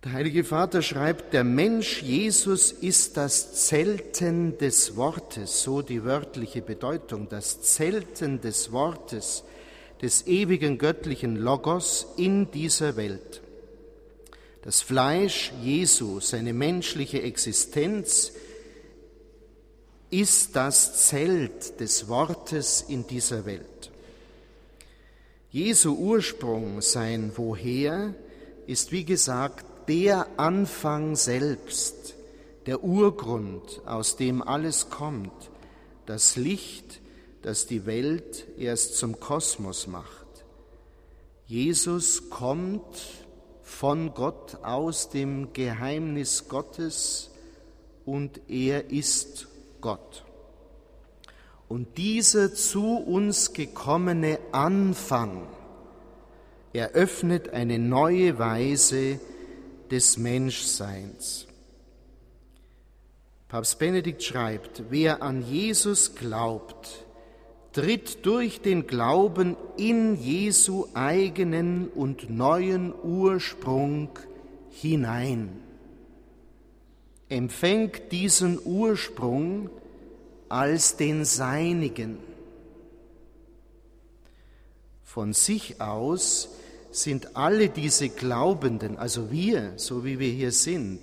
Der 0.03 0.13
Heilige 0.13 0.45
Vater 0.45 0.81
schreibt, 0.81 1.33
der 1.33 1.43
Mensch 1.43 2.01
Jesus 2.01 2.71
ist 2.71 3.17
das 3.17 3.65
Zelten 3.67 4.57
des 4.57 4.95
Wortes, 4.95 5.61
so 5.61 5.81
die 5.81 6.05
wörtliche 6.05 6.61
Bedeutung, 6.61 7.27
das 7.27 7.61
Zelten 7.61 8.39
des 8.39 8.71
Wortes, 8.71 9.43
des 10.01 10.25
ewigen 10.25 10.77
göttlichen 10.77 11.35
Logos 11.35 12.07
in 12.15 12.49
dieser 12.49 12.95
Welt. 12.95 13.41
Das 14.61 14.81
Fleisch 14.81 15.53
Jesu, 15.61 16.19
seine 16.19 16.53
menschliche 16.53 17.21
Existenz, 17.21 18.33
ist 20.09 20.55
das 20.55 21.07
Zelt 21.07 21.79
des 21.79 22.07
Wortes 22.07 22.81
in 22.81 23.07
dieser 23.07 23.45
Welt. 23.45 23.91
Jesu 25.51 25.93
Ursprung, 25.95 26.81
sein 26.81 27.31
Woher, 27.35 28.13
ist 28.67 28.91
wie 28.91 29.05
gesagt 29.05 29.65
der 29.87 30.27
Anfang 30.37 31.15
selbst, 31.15 32.15
der 32.65 32.83
Urgrund, 32.83 33.81
aus 33.85 34.17
dem 34.17 34.41
alles 34.41 34.89
kommt, 34.89 35.31
das 36.05 36.35
Licht, 36.35 36.99
das 37.41 37.65
die 37.65 37.85
Welt 37.85 38.45
erst 38.57 38.97
zum 38.97 39.19
Kosmos 39.19 39.87
macht. 39.87 40.27
Jesus 41.47 42.29
kommt 42.29 42.83
von 43.69 44.13
Gott 44.13 44.57
aus 44.63 45.09
dem 45.09 45.53
Geheimnis 45.53 46.49
Gottes 46.49 47.29
und 48.03 48.41
er 48.49 48.89
ist 48.89 49.47
Gott. 49.79 50.25
Und 51.69 51.97
dieser 51.97 52.53
zu 52.53 52.97
uns 52.97 53.53
gekommene 53.53 54.39
Anfang 54.51 55.47
eröffnet 56.73 57.49
eine 57.49 57.79
neue 57.79 58.37
Weise 58.37 59.19
des 59.89 60.17
Menschseins. 60.17 61.47
Papst 63.47 63.79
Benedikt 63.79 64.23
schreibt, 64.23 64.83
wer 64.89 65.21
an 65.21 65.41
Jesus 65.41 66.15
glaubt, 66.15 67.05
tritt 67.79 68.25
durch 68.25 68.59
den 68.59 68.87
Glauben 68.87 69.55
in 69.77 70.21
Jesu 70.21 70.87
eigenen 70.93 71.87
und 71.87 72.29
neuen 72.29 72.93
Ursprung 72.93 74.09
hinein, 74.69 75.61
empfängt 77.29 78.11
diesen 78.11 78.59
Ursprung 78.61 79.69
als 80.49 80.97
den 80.97 81.23
seinigen. 81.23 82.17
Von 85.05 85.31
sich 85.31 85.79
aus 85.79 86.49
sind 86.91 87.37
alle 87.37 87.69
diese 87.69 88.09
Glaubenden, 88.09 88.97
also 88.97 89.31
wir, 89.31 89.71
so 89.77 90.03
wie 90.03 90.19
wir 90.19 90.31
hier 90.31 90.51
sind, 90.51 90.99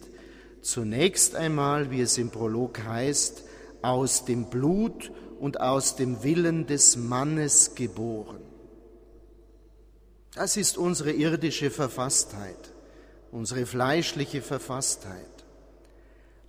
zunächst 0.61 1.37
einmal, 1.37 1.91
wie 1.91 2.03
es 2.03 2.19
im 2.19 2.29
Prolog 2.29 2.85
heißt, 2.85 3.45
aus 3.81 4.27
dem 4.27 4.51
Blut 4.51 5.11
und 5.39 5.61
aus 5.61 5.97
dem 5.97 6.23
Willen 6.23 6.67
des 6.67 6.97
Mannes 6.97 7.75
geboren. 7.75 8.41
Das 10.35 10.57
ist 10.57 10.77
unsere 10.77 11.13
irdische 11.13 11.71
Verfasstheit, 11.71 12.73
unsere 13.33 13.65
fleischliche 13.65 14.43
Verfasstheit. 14.43 15.45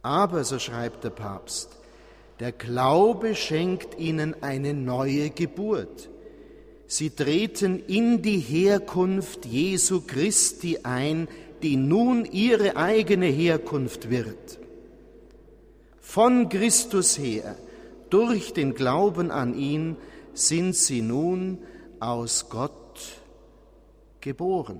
Aber, 0.01 0.43
so 0.43 0.59
schreibt 0.59 1.03
der 1.03 1.09
Papst, 1.09 1.69
der 2.39 2.51
Glaube 2.51 3.35
schenkt 3.35 3.97
ihnen 3.97 4.35
eine 4.43 4.73
neue 4.73 5.29
Geburt. 5.29 6.09
Sie 6.85 7.09
treten 7.09 7.83
in 7.87 8.21
die 8.21 8.39
Herkunft 8.39 9.45
Jesu 9.45 10.01
Christi 10.05 10.79
ein, 10.83 11.27
die 11.61 11.75
nun 11.75 12.25
ihre 12.25 12.75
eigene 12.77 13.25
Herkunft 13.25 14.09
wird. 14.09 14.59
Von 15.99 16.47
Christus 16.49 17.17
her 17.17 17.57
durch 18.09 18.53
den 18.53 18.73
Glauben 18.73 19.31
an 19.31 19.55
ihn 19.55 19.97
sind 20.33 20.75
sie 20.75 21.01
nun 21.01 21.59
aus 21.99 22.49
Gott 22.49 23.21
geboren, 24.21 24.79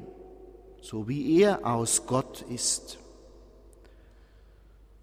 so 0.81 1.07
wie 1.07 1.41
er 1.41 1.65
aus 1.65 2.05
Gott 2.05 2.45
ist. 2.53 2.99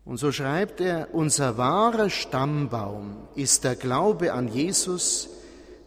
Und 0.04 0.18
so 0.18 0.32
schreibt 0.32 0.80
er, 0.80 1.14
unser 1.14 1.56
wahrer 1.56 2.10
Stammbaum 2.10 3.16
ist 3.34 3.64
der 3.64 3.74
Glaube 3.74 4.34
an 4.34 4.48
Jesus, 4.48 5.30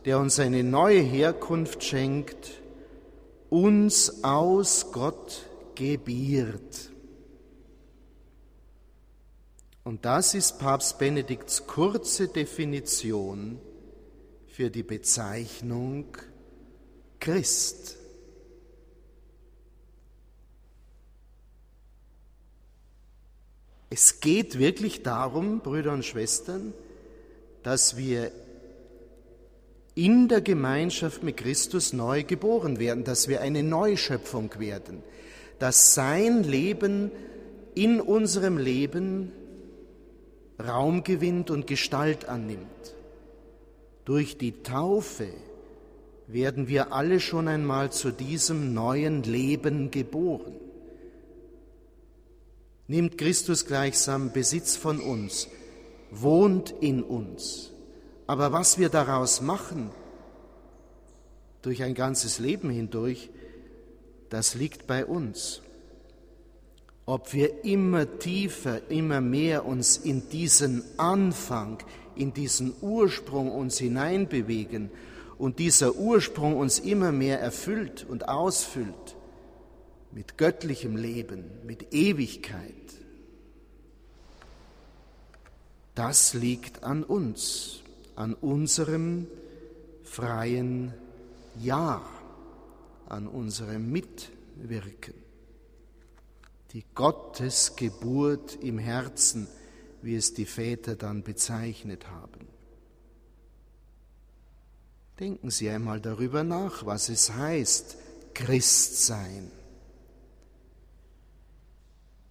der 0.06 0.20
uns 0.20 0.40
eine 0.40 0.64
neue 0.64 1.02
Herkunft 1.02 1.84
schenkt, 1.84 2.62
uns 3.50 4.24
aus 4.24 4.92
Gott 4.92 5.44
gebiert. 5.76 6.90
Und 9.88 10.04
das 10.04 10.34
ist 10.34 10.60
Papst 10.60 11.00
Benedikts 11.00 11.66
kurze 11.66 12.28
Definition 12.28 13.58
für 14.46 14.70
die 14.70 14.84
Bezeichnung 14.84 16.08
Christ. 17.22 17.96
Es 23.90 24.20
geht 24.20 24.60
wirklich 24.60 25.04
darum, 25.04 25.62
Brüder 25.62 25.94
und 25.94 26.04
Schwestern, 26.04 26.74
dass 27.64 27.96
wir 27.96 28.34
in 29.96 30.28
der 30.28 30.42
Gemeinschaft 30.42 31.24
mit 31.24 31.38
Christus 31.38 31.94
neu 31.94 32.24
geboren 32.24 32.78
werden, 32.78 33.06
dass 33.06 33.30
wir 33.30 33.40
eine 33.40 33.64
Neuschöpfung 33.64 34.60
werden, 34.60 35.02
dass 35.60 35.94
sein 35.94 36.44
Leben 36.44 37.10
in 37.74 38.02
unserem 38.02 38.58
Leben 38.58 39.32
Raum 40.60 41.04
gewinnt 41.04 41.50
und 41.52 41.68
Gestalt 41.68 42.26
annimmt. 42.26 42.96
Durch 44.06 44.38
die 44.38 44.64
Taufe 44.64 45.28
werden 46.28 46.68
wir 46.68 46.94
alle 46.94 47.20
schon 47.20 47.48
einmal 47.48 47.92
zu 47.92 48.12
diesem 48.12 48.74
neuen 48.74 49.24
Leben 49.24 49.92
geboren. 49.92 50.56
Nimmt 52.88 53.18
Christus 53.18 53.66
gleichsam 53.66 54.32
Besitz 54.32 54.76
von 54.78 55.00
uns, 55.00 55.48
wohnt 56.10 56.74
in 56.80 57.04
uns. 57.04 57.72
Aber 58.28 58.52
was 58.52 58.78
wir 58.78 58.90
daraus 58.90 59.42
machen, 59.42 59.92
durch 61.62 61.84
ein 61.84 61.94
ganzes 61.94 62.40
Leben 62.40 62.70
hindurch, 62.70 63.30
das 64.30 64.56
liegt 64.56 64.88
bei 64.88 65.06
uns 65.06 65.62
ob 67.08 67.34
wir 67.34 67.64
immer 67.64 68.20
tiefer, 68.20 68.92
immer 68.92 69.22
mehr 69.22 69.66
uns 69.66 69.96
in 69.96 70.28
diesen 70.30 70.84
Anfang, 70.98 71.82
in 72.16 72.34
diesen 72.34 72.76
Ursprung 72.82 73.50
uns 73.50 73.78
hineinbewegen 73.78 74.92
und 75.38 75.58
dieser 75.58 75.96
Ursprung 75.96 76.58
uns 76.58 76.80
immer 76.80 77.14
mehr 77.14 77.40
erfüllt 77.40 78.06
und 78.08 78.28
ausfüllt 78.28 79.16
mit 80.12 80.38
göttlichem 80.38 80.98
Leben, 80.98 81.46
mit 81.66 81.94
Ewigkeit. 81.94 82.74
Das 85.96 86.34
liegt 86.34 86.84
an 86.84 87.04
uns, 87.04 87.84
an 88.18 88.34
unserem 88.34 89.28
freien 90.04 90.94
Ja, 91.62 92.02
an 93.08 93.28
unserem 93.28 93.92
Mitwirken 93.94 95.27
die 96.74 96.86
Gottesgeburt 96.96 98.56
im 98.56 98.78
Herzen, 98.78 99.48
wie 100.02 100.16
es 100.16 100.34
die 100.34 100.46
Väter 100.46 100.96
dann 100.96 101.24
bezeichnet 101.24 102.10
haben. 102.10 102.48
Denken 105.20 105.50
Sie 105.50 105.70
einmal 105.70 106.00
darüber 106.00 106.44
nach, 106.44 106.86
was 106.86 107.10
es 107.10 107.34
heißt, 107.34 107.98
Christ 108.34 109.06
sein. 109.06 109.52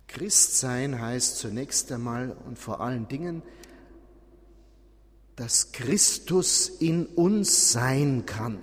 Christ 0.06 0.58
sein 0.58 1.00
heißt 1.00 1.38
zunächst 1.38 1.90
einmal 1.90 2.36
und 2.46 2.58
vor 2.58 2.80
allen 2.80 3.08
Dingen 3.08 3.42
dass 5.36 5.70
Christus 5.72 6.68
in 6.68 7.06
uns 7.06 7.70
sein 7.70 8.24
kann, 8.24 8.58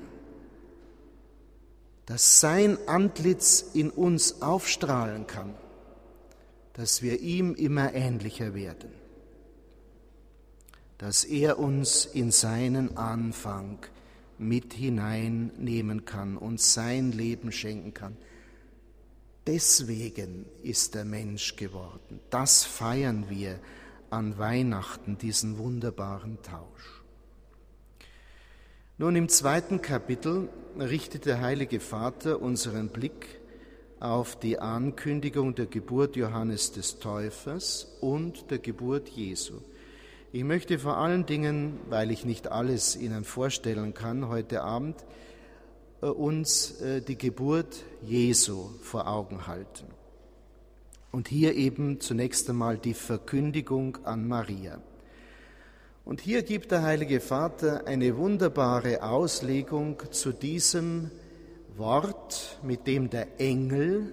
dass 2.07 2.39
sein 2.39 2.77
Antlitz 2.87 3.63
in 3.73 3.91
uns 3.91 4.41
aufstrahlen 4.41 5.27
kann, 5.27 5.53
dass 6.73 7.01
wir 7.01 7.19
ihm 7.19 7.53
immer 7.55 7.93
ähnlicher 7.93 8.53
werden, 8.53 8.91
dass 10.97 11.23
er 11.23 11.59
uns 11.59 12.05
in 12.05 12.31
seinen 12.31 12.97
Anfang 12.97 13.79
mit 14.37 14.73
hineinnehmen 14.73 16.05
kann, 16.05 16.37
uns 16.37 16.73
sein 16.73 17.11
Leben 17.11 17.51
schenken 17.51 17.93
kann. 17.93 18.17
Deswegen 19.45 20.45
ist 20.63 20.95
der 20.95 21.05
Mensch 21.05 21.55
geworden. 21.55 22.19
Das 22.29 22.63
feiern 22.63 23.29
wir 23.29 23.59
an 24.09 24.37
Weihnachten, 24.37 25.17
diesen 25.17 25.57
wunderbaren 25.57 26.41
Tausch. 26.41 27.03
Nun 28.97 29.15
im 29.15 29.27
zweiten 29.27 29.81
Kapitel 29.81 30.49
richtet 30.79 31.25
der 31.25 31.41
Heilige 31.41 31.79
Vater 31.79 32.41
unseren 32.41 32.89
Blick 32.89 33.41
auf 34.03 34.37
die 34.37 34.59
Ankündigung 34.59 35.55
der 35.55 35.65
Geburt 35.65 36.17
Johannes 36.17 36.73
des 36.73 36.99
Täufers 36.99 37.87
und 38.01 38.51
der 38.51 38.59
Geburt 38.59 39.07
Jesu. 39.07 39.59
Ich 40.33 40.43
möchte 40.43 40.77
vor 40.77 40.97
allen 40.97 41.25
Dingen, 41.25 41.79
weil 41.89 42.11
ich 42.11 42.25
nicht 42.25 42.51
alles 42.51 42.97
Ihnen 42.97 43.23
vorstellen 43.23 43.93
kann 43.93 44.27
heute 44.27 44.61
Abend, 44.61 44.97
äh, 46.01 46.07
uns 46.07 46.81
äh, 46.81 47.01
die 47.01 47.17
Geburt 47.17 47.85
Jesu 48.01 48.71
vor 48.81 49.07
Augen 49.07 49.47
halten. 49.47 49.85
Und 51.11 51.29
hier 51.29 51.55
eben 51.55 52.01
zunächst 52.01 52.49
einmal 52.49 52.77
die 52.77 52.95
Verkündigung 52.95 53.99
an 54.03 54.27
Maria. 54.27 54.81
Und 56.03 56.19
hier 56.19 56.43
gibt 56.43 56.71
der 56.71 56.81
Heilige 56.81 57.21
Vater 57.21 57.87
eine 57.87 58.17
wunderbare 58.17 59.01
Auslegung 59.01 60.01
zu 60.11 60.33
diesem 60.33 61.09
Wort, 61.77 62.59
mit 62.63 62.87
dem 62.87 63.09
der 63.09 63.39
Engel 63.39 64.11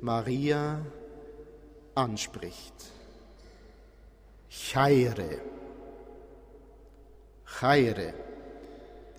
Maria 0.00 0.84
anspricht. 1.94 2.74
Chaire. 4.48 5.40
Chaire, 7.44 8.14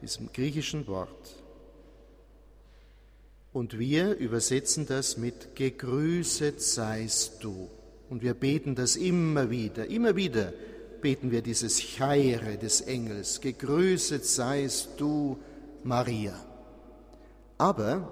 diesem 0.02 0.32
griechischen 0.32 0.88
Wort. 0.88 1.44
Und 3.54 3.80
wir 3.80 4.16
übersetzen 4.16 4.86
das 4.86 5.18
mit 5.18 5.56
Gegrüßet 5.56 6.62
seist 6.62 7.44
du. 7.44 7.70
Und 8.10 8.22
wir 8.22 8.34
beten 8.34 8.76
das 8.76 8.98
immer 8.98 9.50
wieder, 9.50 9.88
immer 9.88 10.16
wieder 10.16 10.54
beten 11.02 11.32
wir 11.32 11.42
dieses 11.42 11.80
Chaire 11.80 12.58
des 12.58 12.82
Engels. 12.82 13.40
Gegrüßet 13.40 14.26
seist 14.26 15.00
du, 15.00 15.38
Maria. 15.84 16.34
Aber, 17.58 18.12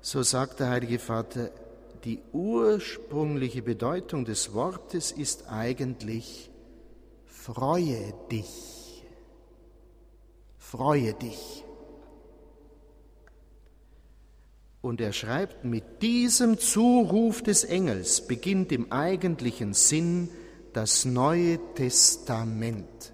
so 0.00 0.22
sagt 0.22 0.60
der 0.60 0.70
Heilige 0.70 0.98
Vater, 0.98 1.50
die 2.04 2.20
ursprüngliche 2.32 3.62
Bedeutung 3.62 4.24
des 4.24 4.54
Wortes 4.54 5.12
ist 5.12 5.48
eigentlich 5.48 6.50
freue 7.42 8.14
dich, 8.30 9.04
freue 10.58 11.12
dich. 11.14 11.64
Und 14.80 15.00
er 15.00 15.12
schreibt, 15.12 15.64
mit 15.64 16.02
diesem 16.02 16.58
Zuruf 16.58 17.42
des 17.42 17.64
Engels 17.64 18.26
beginnt 18.26 18.72
im 18.72 18.90
eigentlichen 18.92 19.74
Sinn 19.74 20.28
das 20.72 21.04
Neue 21.04 21.58
Testament, 21.74 23.11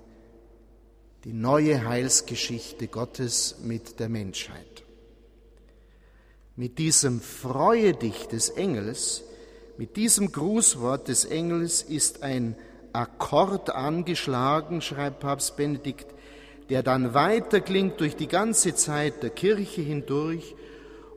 die 1.28 1.34
neue 1.34 1.86
Heilsgeschichte 1.86 2.88
Gottes 2.88 3.56
mit 3.62 4.00
der 4.00 4.08
Menschheit. 4.08 4.82
Mit 6.56 6.78
diesem 6.78 7.20
Freue 7.20 7.92
dich 7.92 8.28
des 8.28 8.48
Engels, 8.48 9.24
mit 9.76 9.96
diesem 9.96 10.32
Grußwort 10.32 11.06
des 11.08 11.26
Engels 11.26 11.82
ist 11.82 12.22
ein 12.22 12.56
Akkord 12.94 13.68
angeschlagen, 13.68 14.80
schreibt 14.80 15.20
Papst 15.20 15.58
Benedikt, 15.58 16.06
der 16.70 16.82
dann 16.82 17.12
weiterklingt 17.12 18.00
durch 18.00 18.16
die 18.16 18.28
ganze 18.28 18.74
Zeit 18.74 19.22
der 19.22 19.28
Kirche 19.28 19.82
hindurch 19.82 20.54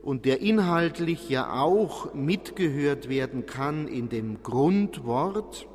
und 0.02 0.26
der 0.26 0.42
inhaltlich 0.42 1.30
ja 1.30 1.58
auch 1.58 2.12
mitgehört 2.12 3.08
werden 3.08 3.46
kann 3.46 3.88
in 3.88 4.10
dem 4.10 4.42
Grundwort, 4.42 5.66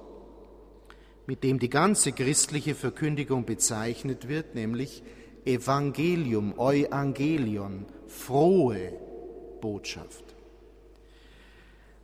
mit 1.27 1.43
dem 1.43 1.59
die 1.59 1.69
ganze 1.69 2.13
christliche 2.13 2.73
Verkündigung 2.73 3.45
bezeichnet 3.45 4.27
wird, 4.27 4.55
nämlich 4.55 5.03
Evangelium, 5.45 6.57
Euangelion, 6.57 7.85
frohe 8.07 8.93
Botschaft. 9.61 10.23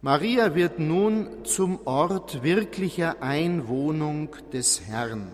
Maria 0.02 0.54
wird 0.54 0.80
nun 0.80 1.46
zum 1.46 1.80
Ort 1.88 2.44
wirklicher 2.44 3.24
Einwohnung 3.24 4.36
des 4.52 4.82
Herrn 4.82 5.32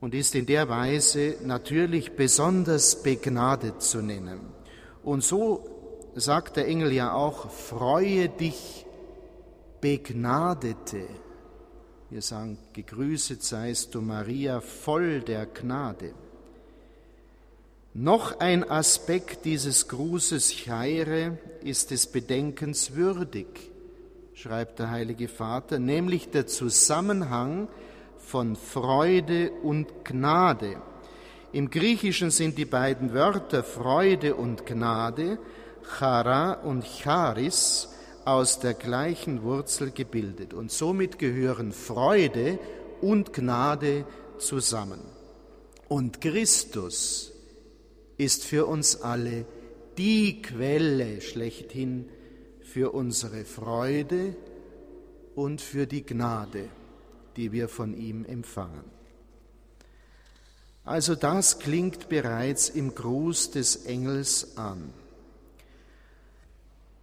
und 0.00 0.14
ist 0.14 0.34
in 0.34 0.46
der 0.46 0.68
Weise 0.68 1.36
natürlich 1.44 2.16
besonders 2.16 3.02
begnadet 3.02 3.80
zu 3.80 4.02
nennen. 4.02 4.40
Und 5.04 5.22
so 5.22 6.10
sagt 6.16 6.56
der 6.56 6.66
Engel 6.66 6.92
ja 6.92 7.14
auch, 7.14 7.50
freue 7.50 8.28
dich, 8.28 8.84
Begnadete. 9.80 11.06
Wir 12.14 12.22
sagen, 12.22 12.58
gegrüßet 12.74 13.42
seist 13.42 13.92
du 13.92 14.00
Maria, 14.00 14.60
voll 14.60 15.20
der 15.22 15.46
Gnade. 15.46 16.14
Noch 17.92 18.38
ein 18.38 18.62
Aspekt 18.70 19.44
dieses 19.44 19.88
Grußes 19.88 20.52
Chaire 20.52 21.38
ist 21.64 21.90
des 21.90 22.06
Bedenkens 22.06 22.94
würdig, 22.94 23.72
schreibt 24.32 24.78
der 24.78 24.92
Heilige 24.92 25.26
Vater, 25.26 25.80
nämlich 25.80 26.30
der 26.30 26.46
Zusammenhang 26.46 27.66
von 28.18 28.54
Freude 28.54 29.50
und 29.64 30.04
Gnade. 30.04 30.80
Im 31.50 31.68
Griechischen 31.68 32.30
sind 32.30 32.58
die 32.58 32.64
beiden 32.64 33.12
Wörter 33.12 33.64
Freude 33.64 34.36
und 34.36 34.66
Gnade, 34.66 35.36
Chara 35.98 36.52
und 36.62 36.84
Charis, 36.84 37.88
aus 38.24 38.60
der 38.60 38.74
gleichen 38.74 39.42
Wurzel 39.42 39.90
gebildet. 39.90 40.54
Und 40.54 40.70
somit 40.70 41.18
gehören 41.18 41.72
Freude 41.72 42.58
und 43.00 43.32
Gnade 43.32 44.06
zusammen. 44.38 45.00
Und 45.88 46.20
Christus 46.20 47.32
ist 48.16 48.44
für 48.44 48.66
uns 48.66 49.02
alle 49.02 49.44
die 49.98 50.42
Quelle 50.42 51.20
schlechthin 51.20 52.08
für 52.60 52.92
unsere 52.92 53.44
Freude 53.44 54.36
und 55.34 55.60
für 55.60 55.86
die 55.86 56.04
Gnade, 56.04 56.68
die 57.36 57.52
wir 57.52 57.68
von 57.68 57.94
ihm 57.94 58.24
empfangen. 58.24 58.84
Also 60.84 61.14
das 61.14 61.58
klingt 61.58 62.08
bereits 62.08 62.68
im 62.68 62.94
Gruß 62.94 63.52
des 63.52 63.86
Engels 63.86 64.56
an. 64.56 64.92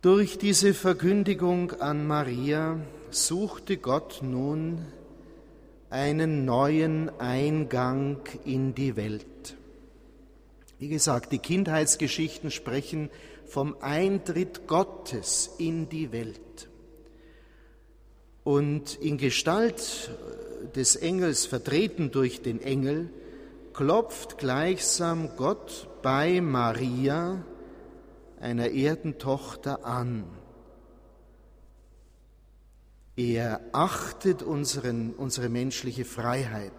Durch 0.02 0.40
diese 0.40 0.74
Verkündigung 0.74 1.74
an 1.80 2.08
Maria 2.08 2.80
suchte 3.12 3.78
Gott 3.78 4.22
nun 4.24 4.84
einen 5.92 6.44
neuen 6.44 7.12
Eingang 7.20 8.18
in 8.44 8.74
die 8.74 8.96
Welt. 8.96 9.56
Wie 10.80 10.88
gesagt, 10.88 11.32
die 11.32 11.38
Kindheitsgeschichten 11.38 12.50
sprechen 12.50 13.12
vom 13.46 13.76
Eintritt 13.80 14.66
Gottes 14.66 15.52
in 15.60 15.88
die 15.88 16.12
Welt. 16.12 16.68
Und 18.44 18.96
in 18.96 19.20
Gestalt 19.20 20.10
des 20.76 20.96
Engels, 20.96 21.46
vertreten 21.46 22.10
durch 22.10 22.42
den 22.42 22.60
Engel, 22.60 23.12
klopft 23.74 24.40
gleichsam 24.40 25.30
Gott 25.38 25.88
bei 26.02 26.42
Maria, 26.42 27.46
einer 28.42 28.70
Erdentochter, 28.70 29.86
an. 29.86 30.26
Er 33.16 33.62
achtet 33.72 34.42
unseren, 34.42 35.14
unsere 35.14 35.50
menschliche 35.50 36.06
Freiheit, 36.06 36.72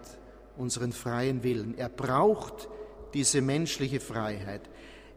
unseren 0.57 0.91
freien 0.91 1.43
Willen. 1.43 1.77
Er 1.77 1.89
braucht 1.89 2.67
diese 3.13 3.41
menschliche 3.41 3.99
Freiheit. 3.99 4.69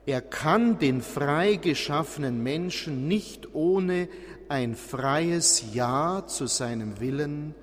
Er 0.05 0.21
kann 0.21 0.79
den 0.79 1.01
frei 1.01 1.57
geschaffenen 1.57 2.43
Menschen 2.43 3.09
nicht 3.09 3.55
ohne 3.55 4.09
ein 4.49 4.77
freies 4.77 5.75
Ja 5.75 6.25
zu 6.27 6.47
seinem 6.47 7.01
Willen 7.01 7.55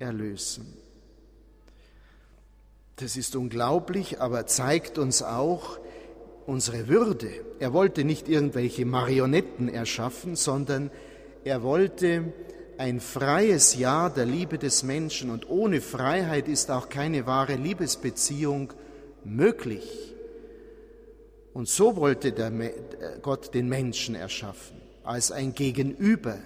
erlösen. 0.00 0.76
Das 2.96 3.16
ist 3.16 3.36
unglaublich, 3.36 4.20
aber 4.20 4.46
zeigt 4.46 4.98
uns 4.98 5.22
auch 5.22 5.78
unsere 6.46 6.88
Würde. 6.88 7.30
Er 7.58 7.72
wollte 7.72 8.04
nicht 8.04 8.28
irgendwelche 8.28 8.84
Marionetten 8.84 9.68
erschaffen, 9.68 10.36
sondern 10.36 10.90
er 11.44 11.62
wollte 11.62 12.32
ein 12.78 13.00
freies 13.00 13.76
Ja 13.76 14.08
der 14.08 14.26
Liebe 14.26 14.58
des 14.58 14.82
Menschen 14.82 15.30
und 15.30 15.48
ohne 15.48 15.80
Freiheit 15.80 16.48
ist 16.48 16.70
auch 16.70 16.88
keine 16.88 17.26
wahre 17.26 17.54
Liebesbeziehung 17.54 18.72
möglich. 19.24 20.14
Und 21.52 21.68
so 21.68 21.96
wollte 21.96 22.32
der 22.32 22.50
Gott 23.20 23.54
den 23.54 23.68
Menschen 23.68 24.14
erschaffen, 24.14 24.80
als 25.04 25.30
ein 25.30 25.54
Gegenüber, 25.54 26.38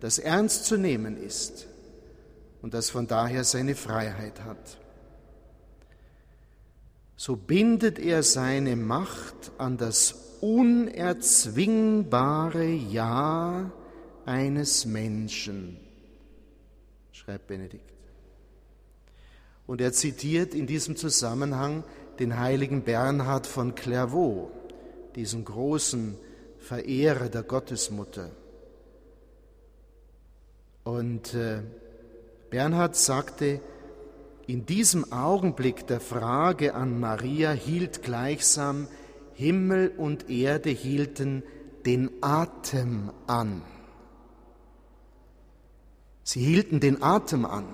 das 0.00 0.18
ernst 0.18 0.64
zu 0.64 0.76
nehmen 0.76 1.16
ist 1.16 1.66
und 2.62 2.74
das 2.74 2.90
von 2.90 3.06
daher 3.06 3.44
seine 3.44 3.74
Freiheit 3.74 4.40
hat. 4.44 4.78
So 7.20 7.34
bindet 7.34 7.98
er 7.98 8.22
seine 8.22 8.76
Macht 8.76 9.50
an 9.58 9.76
das 9.76 10.36
unerzwingbare 10.40 12.64
Ja 12.64 13.72
eines 14.24 14.86
Menschen, 14.86 15.80
schreibt 17.10 17.48
Benedikt. 17.48 17.92
Und 19.66 19.80
er 19.80 19.92
zitiert 19.92 20.54
in 20.54 20.68
diesem 20.68 20.94
Zusammenhang 20.94 21.82
den 22.20 22.38
heiligen 22.38 22.84
Bernhard 22.84 23.48
von 23.48 23.74
Clairvaux, 23.74 24.52
diesen 25.16 25.44
großen 25.44 26.16
Verehrer 26.60 27.28
der 27.28 27.42
Gottesmutter. 27.42 28.30
Und 30.84 31.34
äh, 31.34 31.62
Bernhard 32.48 32.94
sagte, 32.94 33.60
in 34.48 34.64
diesem 34.64 35.12
Augenblick 35.12 35.86
der 35.86 36.00
Frage 36.00 36.74
an 36.74 36.98
Maria 36.98 37.52
hielt 37.52 38.02
gleichsam 38.02 38.88
Himmel 39.34 39.92
und 39.94 40.30
Erde 40.30 40.70
hielten 40.70 41.42
den 41.84 42.10
Atem 42.22 43.12
an. 43.26 43.60
Sie 46.22 46.40
hielten 46.40 46.80
den 46.80 47.02
Atem 47.02 47.44
an, 47.44 47.66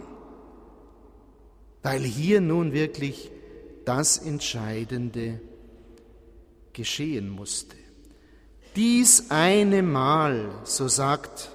weil 1.84 2.00
hier 2.00 2.40
nun 2.40 2.72
wirklich 2.72 3.30
das 3.84 4.18
Entscheidende 4.18 5.40
geschehen 6.72 7.30
musste. 7.30 7.76
Dies 8.74 9.30
eine 9.30 9.84
Mal, 9.84 10.50
so 10.64 10.88
sagt 10.88 11.53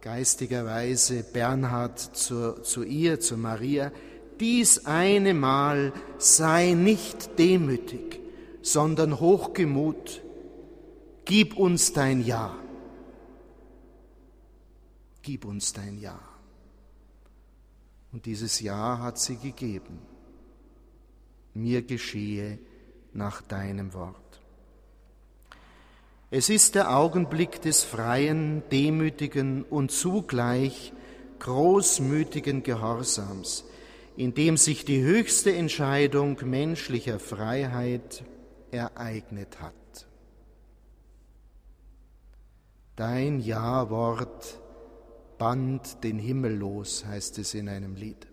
geistigerweise 0.00 1.22
Bernhard 1.22 1.98
zu, 1.98 2.62
zu 2.62 2.82
ihr, 2.82 3.20
zu 3.20 3.36
Maria, 3.36 3.92
dies 4.38 4.86
eine 4.86 5.34
Mal 5.34 5.92
sei 6.18 6.72
nicht 6.72 7.38
demütig, 7.38 8.20
sondern 8.62 9.20
hochgemut, 9.20 10.22
gib 11.24 11.56
uns 11.56 11.92
dein 11.92 12.24
Ja 12.24 12.60
gib 15.22 15.44
uns 15.44 15.72
dein 15.72 15.98
Ja. 16.00 16.18
Und 18.12 18.26
dieses 18.26 18.60
Ja 18.60 18.98
hat 18.98 19.18
sie 19.18 19.36
gegeben. 19.36 19.98
Mir 21.54 21.82
geschehe 21.82 22.58
nach 23.12 23.42
deinem 23.42 23.92
Wort. 23.94 24.29
Es 26.32 26.48
ist 26.48 26.76
der 26.76 26.96
Augenblick 26.96 27.60
des 27.60 27.82
freien, 27.82 28.62
demütigen 28.70 29.64
und 29.64 29.90
zugleich 29.90 30.92
großmütigen 31.40 32.62
Gehorsams, 32.62 33.64
in 34.16 34.32
dem 34.34 34.56
sich 34.56 34.84
die 34.84 35.02
höchste 35.02 35.52
Entscheidung 35.52 36.38
menschlicher 36.44 37.18
Freiheit 37.18 38.22
ereignet 38.70 39.60
hat. 39.60 39.74
Dein 42.94 43.40
Ja-Wort 43.40 44.60
band 45.36 46.04
den 46.04 46.20
Himmel 46.20 46.54
los, 46.54 47.04
heißt 47.06 47.38
es 47.38 47.54
in 47.54 47.68
einem 47.68 47.96
Lied. 47.96 48.28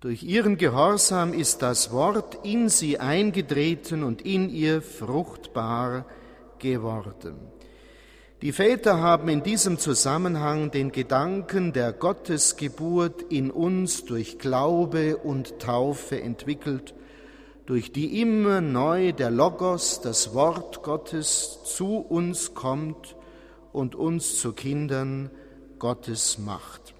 Durch 0.00 0.22
ihren 0.22 0.58
Gehorsam 0.58 1.32
ist 1.32 1.62
das 1.62 1.90
Wort 1.90 2.44
in 2.44 2.68
sie 2.68 2.98
eingetreten 2.98 4.02
und 4.02 4.22
in 4.22 4.50
ihr 4.50 4.82
fruchtbar 4.82 6.04
geworden. 6.58 7.36
Die 8.40 8.52
Väter 8.52 9.00
haben 9.00 9.28
in 9.28 9.42
diesem 9.42 9.78
Zusammenhang 9.78 10.70
den 10.70 10.92
Gedanken 10.92 11.72
der 11.72 11.92
Gottesgeburt 11.92 13.22
in 13.22 13.50
uns 13.50 14.04
durch 14.04 14.38
Glaube 14.38 15.16
und 15.16 15.58
Taufe 15.58 16.20
entwickelt, 16.20 16.94
durch 17.66 17.90
die 17.90 18.20
immer 18.20 18.60
neu 18.60 19.12
der 19.12 19.30
Logos, 19.30 20.00
das 20.00 20.34
Wort 20.34 20.84
Gottes, 20.84 21.58
zu 21.64 21.96
uns 21.96 22.54
kommt 22.54 23.16
und 23.72 23.96
uns 23.96 24.40
zu 24.40 24.52
Kindern 24.52 25.30
Gottes 25.80 26.38
macht. 26.38 26.94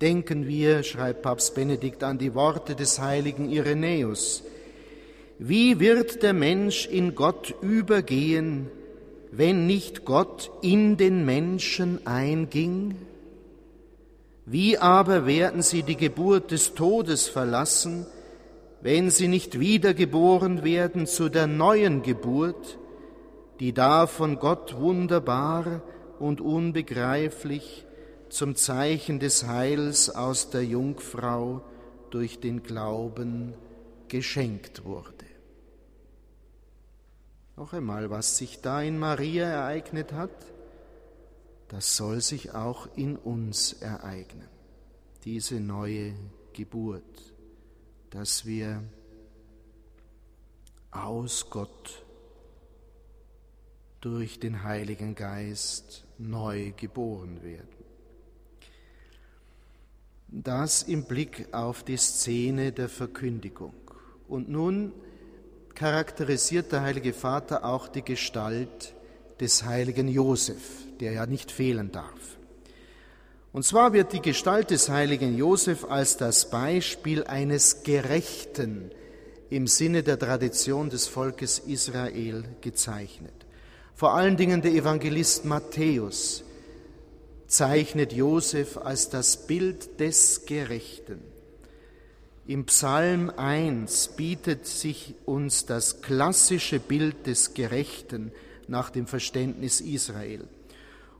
Denken 0.00 0.46
wir, 0.46 0.82
schreibt 0.82 1.22
Papst 1.22 1.54
Benedikt, 1.54 2.02
an 2.04 2.18
die 2.18 2.34
Worte 2.34 2.74
des 2.74 3.00
heiligen 3.00 3.48
Irenäus. 3.48 4.42
Wie 5.38 5.80
wird 5.80 6.22
der 6.22 6.32
Mensch 6.32 6.86
in 6.86 7.14
Gott 7.14 7.54
übergehen, 7.60 8.70
wenn 9.32 9.66
nicht 9.66 10.04
Gott 10.04 10.50
in 10.62 10.96
den 10.96 11.24
Menschen 11.24 12.06
einging? 12.06 12.94
Wie 14.46 14.78
aber 14.78 15.26
werden 15.26 15.62
sie 15.62 15.82
die 15.82 15.96
Geburt 15.96 16.52
des 16.52 16.74
Todes 16.74 17.28
verlassen, 17.28 18.06
wenn 18.80 19.10
sie 19.10 19.26
nicht 19.26 19.58
wiedergeboren 19.58 20.62
werden 20.62 21.06
zu 21.06 21.28
der 21.28 21.46
neuen 21.46 22.02
Geburt, 22.02 22.78
die 23.58 23.72
da 23.72 24.06
von 24.06 24.38
Gott 24.38 24.76
wunderbar 24.78 25.82
und 26.20 26.40
unbegreiflich 26.40 27.86
zum 28.28 28.54
Zeichen 28.54 29.18
des 29.18 29.46
Heils 29.46 30.10
aus 30.10 30.50
der 30.50 30.64
Jungfrau 30.64 31.62
durch 32.10 32.38
den 32.38 32.62
Glauben 32.62 33.54
geschenkt 34.14 34.84
wurde. 34.84 35.26
Noch 37.56 37.72
einmal, 37.72 38.10
was 38.10 38.38
sich 38.38 38.60
da 38.60 38.80
in 38.80 38.96
Maria 38.96 39.44
ereignet 39.44 40.12
hat, 40.12 40.30
das 41.66 41.96
soll 41.96 42.20
sich 42.20 42.54
auch 42.54 42.86
in 42.94 43.16
uns 43.16 43.72
ereignen, 43.72 44.46
diese 45.24 45.58
neue 45.58 46.14
Geburt, 46.52 47.34
dass 48.10 48.46
wir 48.46 48.84
aus 50.92 51.50
Gott 51.50 52.04
durch 54.00 54.38
den 54.38 54.62
Heiligen 54.62 55.16
Geist 55.16 56.04
neu 56.18 56.70
geboren 56.76 57.42
werden. 57.42 57.66
Das 60.28 60.84
im 60.84 61.04
Blick 61.04 61.52
auf 61.52 61.82
die 61.82 61.96
Szene 61.96 62.70
der 62.70 62.88
Verkündigung. 62.88 63.83
Und 64.28 64.48
nun 64.48 64.92
charakterisiert 65.74 66.72
der 66.72 66.82
Heilige 66.82 67.12
Vater 67.12 67.64
auch 67.64 67.88
die 67.88 68.02
Gestalt 68.02 68.94
des 69.40 69.64
heiligen 69.64 70.08
Josef, 70.08 70.62
der 71.00 71.12
ja 71.12 71.26
nicht 71.26 71.50
fehlen 71.50 71.90
darf. 71.90 72.38
Und 73.52 73.64
zwar 73.64 73.92
wird 73.92 74.12
die 74.12 74.22
Gestalt 74.22 74.70
des 74.70 74.88
heiligen 74.88 75.36
Josef 75.36 75.84
als 75.84 76.16
das 76.16 76.50
Beispiel 76.50 77.24
eines 77.24 77.82
Gerechten 77.84 78.90
im 79.50 79.66
Sinne 79.66 80.02
der 80.02 80.18
Tradition 80.18 80.90
des 80.90 81.06
Volkes 81.06 81.60
Israel 81.60 82.44
gezeichnet. 82.60 83.34
Vor 83.94 84.14
allen 84.14 84.36
Dingen 84.36 84.60
der 84.60 84.72
Evangelist 84.72 85.44
Matthäus 85.44 86.42
zeichnet 87.46 88.12
Josef 88.12 88.76
als 88.76 89.10
das 89.10 89.46
Bild 89.46 90.00
des 90.00 90.46
Gerechten. 90.46 91.22
Im 92.46 92.66
Psalm 92.66 93.30
1 93.30 94.08
bietet 94.16 94.66
sich 94.66 95.14
uns 95.24 95.64
das 95.64 96.02
klassische 96.02 96.78
Bild 96.78 97.26
des 97.26 97.54
Gerechten 97.54 98.32
nach 98.68 98.90
dem 98.90 99.06
Verständnis 99.06 99.80
Israel. 99.80 100.46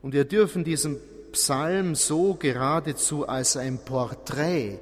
Und 0.03 0.13
wir 0.13 0.27
dürfen 0.27 0.65
diesen 0.65 0.99
Psalm 1.33 1.95
so 1.95 2.35
geradezu 2.35 3.27
als 3.27 3.57
ein 3.57 3.79
Porträt 3.79 4.79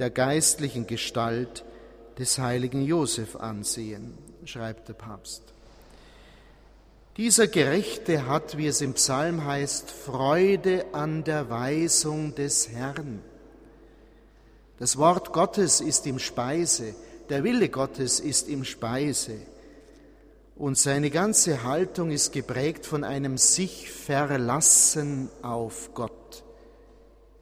der 0.00 0.10
geistlichen 0.10 0.88
Gestalt 0.88 1.64
des 2.18 2.38
heiligen 2.38 2.82
Josef 2.82 3.36
ansehen, 3.36 4.14
schreibt 4.44 4.88
der 4.88 4.94
Papst. 4.94 5.44
Dieser 7.16 7.46
Gerechte 7.46 8.26
hat, 8.26 8.56
wie 8.56 8.66
es 8.66 8.80
im 8.80 8.94
Psalm 8.94 9.44
heißt, 9.44 9.92
Freude 9.92 10.86
an 10.92 11.22
der 11.22 11.48
Weisung 11.50 12.34
des 12.34 12.68
Herrn. 12.70 13.22
Das 14.84 14.98
Wort 14.98 15.32
Gottes 15.32 15.80
ist 15.80 16.04
ihm 16.04 16.18
Speise, 16.18 16.94
der 17.30 17.42
Wille 17.42 17.70
Gottes 17.70 18.20
ist 18.20 18.48
ihm 18.48 18.64
Speise. 18.64 19.38
Und 20.56 20.76
seine 20.76 21.08
ganze 21.08 21.62
Haltung 21.62 22.10
ist 22.10 22.34
geprägt 22.34 22.84
von 22.84 23.02
einem 23.02 23.38
sich 23.38 23.90
verlassen 23.90 25.30
auf 25.40 25.94
Gott, 25.94 26.44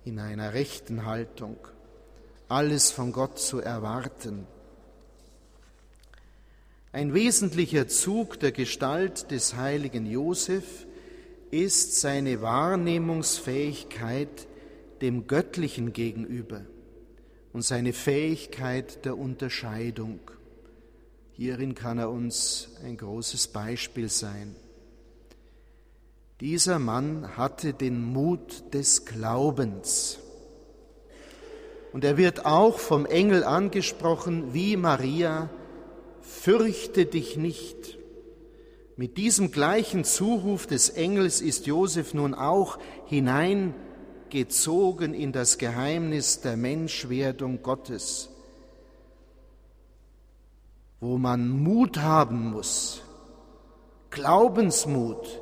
in 0.05 0.21
einer 0.21 0.55
rechten 0.55 1.05
Haltung, 1.05 1.57
alles 2.47 2.93
von 2.93 3.11
Gott 3.11 3.41
zu 3.41 3.59
erwarten. 3.59 4.47
Ein 6.93 7.13
wesentlicher 7.13 7.89
Zug 7.89 8.39
der 8.39 8.53
Gestalt 8.53 9.33
des 9.33 9.57
heiligen 9.57 10.07
Josef 10.07 10.87
ist 11.51 12.01
seine 12.01 12.41
Wahrnehmungsfähigkeit 12.41 14.47
dem 15.01 15.27
Göttlichen 15.27 15.93
gegenüber 15.93 16.61
und 17.53 17.63
seine 17.63 17.93
Fähigkeit 17.93 19.05
der 19.05 19.19
Unterscheidung. 19.19 20.21
Hierin 21.33 21.75
kann 21.75 21.99
er 21.99 22.11
uns 22.11 22.71
ein 22.85 22.97
großes 22.97 23.49
Beispiel 23.49 24.09
sein. 24.09 24.57
Dieser 26.41 26.79
Mann 26.79 27.37
hatte 27.37 27.73
den 27.73 28.03
Mut 28.03 28.75
des 28.75 29.05
Glaubens. 29.05 30.19
Und 31.93 32.05
er 32.05 32.17
wird 32.17 32.47
auch 32.47 32.79
vom 32.79 33.07
Engel 33.07 33.45
angesprochen, 33.45 34.55
wie 34.55 34.77
Maria, 34.77 35.51
fürchte 36.21 37.07
dich 37.07 37.37
nicht. 37.37 37.99
Mit 38.97 39.17
diesem 39.17 39.53
gleichen 39.53 40.05
Zuruf 40.05 40.67
des 40.67 40.91
Engels 40.91 41.41
ist 41.41 41.67
Josef 41.67 42.15
nun 42.15 42.35
auch 42.35 42.79
hineingezogen 44.33 45.15
in 45.15 45.33
das 45.33 45.59
Geheimnis 45.59 46.41
der 46.41 46.57
Menschwerdung 46.57 47.63
Gottes, 47.63 48.31
wo 51.01 51.19
man 51.19 51.49
Mut 51.49 51.99
haben 51.99 52.51
muss, 52.51 53.03
Glaubensmut, 54.11 55.41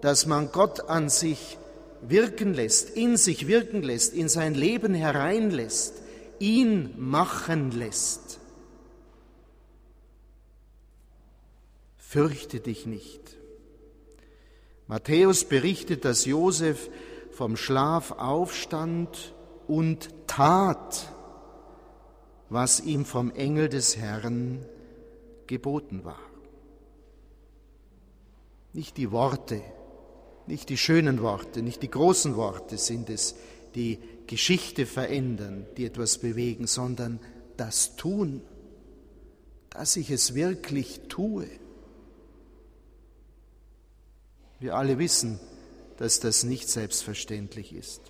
dass 0.00 0.26
man 0.26 0.50
Gott 0.50 0.88
an 0.88 1.08
sich 1.08 1.58
wirken 2.02 2.54
lässt, 2.54 2.90
in 2.90 3.16
sich 3.16 3.46
wirken 3.46 3.82
lässt, 3.82 4.14
in 4.14 4.28
sein 4.28 4.54
Leben 4.54 4.94
hereinlässt, 4.94 5.94
ihn 6.38 6.94
machen 6.96 7.70
lässt. 7.70 8.38
Fürchte 11.96 12.60
dich 12.60 12.86
nicht. 12.86 13.20
Matthäus 14.86 15.44
berichtet, 15.44 16.04
dass 16.04 16.26
Josef 16.26 16.90
vom 17.32 17.56
Schlaf 17.56 18.12
aufstand 18.12 19.34
und 19.66 20.10
tat, 20.26 21.12
was 22.48 22.80
ihm 22.80 23.04
vom 23.04 23.30
Engel 23.30 23.68
des 23.68 23.96
Herrn 23.96 24.64
geboten 25.46 26.04
war. 26.04 26.20
Nicht 28.72 28.96
die 28.96 29.10
Worte, 29.10 29.62
nicht 30.46 30.68
die 30.68 30.76
schönen 30.76 31.22
Worte, 31.22 31.62
nicht 31.62 31.82
die 31.82 31.90
großen 31.90 32.36
Worte 32.36 32.78
sind 32.78 33.10
es, 33.10 33.36
die 33.74 33.98
Geschichte 34.26 34.86
verändern, 34.86 35.66
die 35.76 35.86
etwas 35.86 36.18
bewegen, 36.18 36.66
sondern 36.66 37.20
das 37.56 37.96
Tun, 37.96 38.42
dass 39.70 39.96
ich 39.96 40.10
es 40.10 40.34
wirklich 40.34 41.00
tue. 41.08 41.48
Wir 44.58 44.76
alle 44.76 44.98
wissen, 44.98 45.40
dass 45.98 46.20
das 46.20 46.44
nicht 46.44 46.68
selbstverständlich 46.68 47.74
ist. 47.74 48.00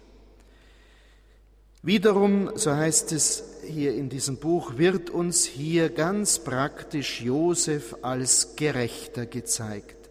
Wiederum, 1.83 2.53
so 2.55 2.73
heißt 2.73 3.12
es 3.12 3.42
hier 3.66 3.95
in 3.95 4.09
diesem 4.09 4.37
Buch, 4.37 4.77
wird 4.79 5.11
uns 5.11 5.45
hier 5.45 5.88
ganz 5.88 6.38
praktisch 6.38 7.21
Josef 7.21 7.97
als 8.03 8.55
Gerechter 8.57 9.27
gezeigt 9.27 10.03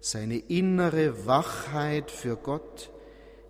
seine 0.00 0.38
innere 0.38 1.26
Wachheit 1.26 2.10
für 2.10 2.36
Gott, 2.36 2.90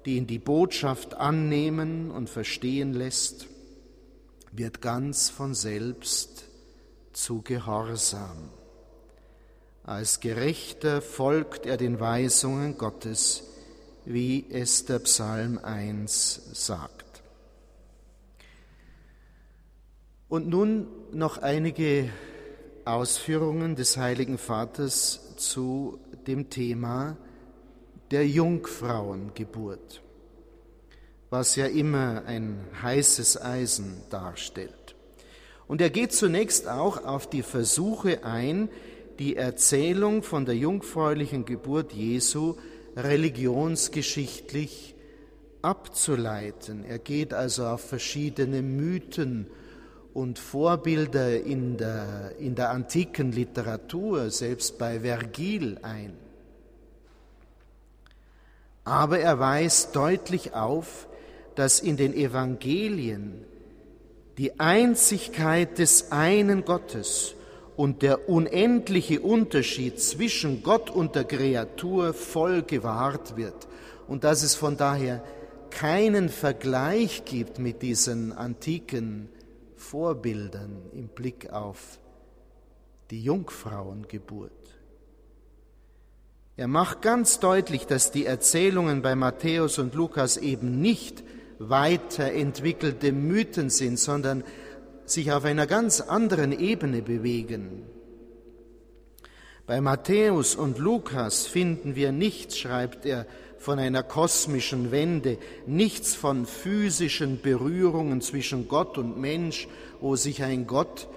die 0.04 0.16
ihn 0.16 0.26
die 0.26 0.38
Botschaft 0.38 1.14
annehmen 1.14 2.10
und 2.10 2.28
verstehen 2.28 2.92
lässt, 2.92 3.46
wird 4.52 4.82
ganz 4.82 5.30
von 5.30 5.54
selbst 5.54 6.44
zu 7.12 7.42
Gehorsam. 7.42 8.50
Als 9.84 10.20
Gerechter 10.20 11.00
folgt 11.00 11.64
er 11.66 11.76
den 11.76 12.00
Weisungen 12.00 12.76
Gottes, 12.76 13.44
wie 14.04 14.44
es 14.50 14.84
der 14.84 14.98
Psalm 15.00 15.58
1 15.58 16.50
sagt. 16.52 17.22
Und 20.28 20.48
nun 20.48 20.86
noch 21.12 21.38
einige 21.38 22.10
Ausführungen 22.84 23.74
des 23.74 23.96
Heiligen 23.96 24.38
Vaters 24.38 25.36
zu 25.36 25.98
dem 26.26 26.50
Thema 26.50 27.16
der 28.10 28.26
Jungfrauengeburt, 28.26 30.02
was 31.30 31.56
ja 31.56 31.66
immer 31.66 32.24
ein 32.26 32.64
heißes 32.82 33.40
Eisen 33.40 34.02
darstellt. 34.10 34.94
Und 35.66 35.80
er 35.80 35.90
geht 35.90 36.12
zunächst 36.12 36.68
auch 36.68 37.04
auf 37.04 37.30
die 37.30 37.42
Versuche 37.42 38.24
ein, 38.24 38.68
die 39.20 39.36
Erzählung 39.36 40.22
von 40.22 40.46
der 40.46 40.56
jungfräulichen 40.56 41.44
Geburt 41.44 41.92
Jesu 41.92 42.56
religionsgeschichtlich 42.96 44.94
abzuleiten. 45.60 46.86
Er 46.86 46.98
geht 46.98 47.34
also 47.34 47.66
auf 47.66 47.82
verschiedene 47.82 48.62
Mythen 48.62 49.46
und 50.14 50.38
Vorbilder 50.38 51.38
in 51.38 51.76
der, 51.76 52.32
in 52.38 52.54
der 52.54 52.70
antiken 52.70 53.30
Literatur, 53.30 54.30
selbst 54.30 54.78
bei 54.78 55.00
Vergil 55.00 55.76
ein. 55.82 56.14
Aber 58.84 59.18
er 59.18 59.38
weist 59.38 59.94
deutlich 59.94 60.54
auf, 60.54 61.06
dass 61.56 61.80
in 61.80 61.98
den 61.98 62.14
Evangelien 62.14 63.44
die 64.38 64.58
Einzigkeit 64.58 65.78
des 65.78 66.10
einen 66.10 66.64
Gottes 66.64 67.34
und 67.80 68.02
der 68.02 68.28
unendliche 68.28 69.20
Unterschied 69.20 69.98
zwischen 69.98 70.62
Gott 70.62 70.90
und 70.90 71.14
der 71.14 71.24
Kreatur 71.24 72.12
voll 72.12 72.60
gewahrt 72.60 73.38
wird 73.38 73.68
und 74.06 74.22
dass 74.22 74.42
es 74.42 74.54
von 74.54 74.76
daher 74.76 75.24
keinen 75.70 76.28
Vergleich 76.28 77.24
gibt 77.24 77.58
mit 77.58 77.80
diesen 77.80 78.34
antiken 78.34 79.30
Vorbildern 79.76 80.76
im 80.92 81.08
Blick 81.08 81.54
auf 81.54 81.98
die 83.10 83.22
Jungfrauengeburt. 83.22 84.52
Er 86.58 86.68
macht 86.68 87.00
ganz 87.00 87.40
deutlich, 87.40 87.86
dass 87.86 88.12
die 88.12 88.26
Erzählungen 88.26 89.00
bei 89.00 89.14
Matthäus 89.14 89.78
und 89.78 89.94
Lukas 89.94 90.36
eben 90.36 90.82
nicht 90.82 91.24
weiterentwickelte 91.58 93.12
Mythen 93.12 93.70
sind, 93.70 93.98
sondern 93.98 94.44
sich 95.10 95.32
auf 95.32 95.44
einer 95.44 95.66
ganz 95.66 96.00
anderen 96.00 96.58
Ebene 96.58 97.02
bewegen. 97.02 97.82
Bei 99.66 99.80
Matthäus 99.80 100.56
und 100.56 100.78
Lukas 100.78 101.46
finden 101.46 101.94
wir 101.94 102.12
nichts, 102.12 102.58
schreibt 102.58 103.06
er, 103.06 103.26
von 103.58 103.78
einer 103.78 104.02
kosmischen 104.02 104.90
Wende, 104.90 105.38
nichts 105.66 106.14
von 106.14 106.46
physischen 106.46 107.40
Berührungen 107.40 108.20
zwischen 108.22 108.68
Gott 108.68 108.96
und 108.96 109.20
Mensch, 109.20 109.68
wo 110.00 110.16
sich 110.16 110.42
ein 110.42 110.66
Gott 110.66 111.08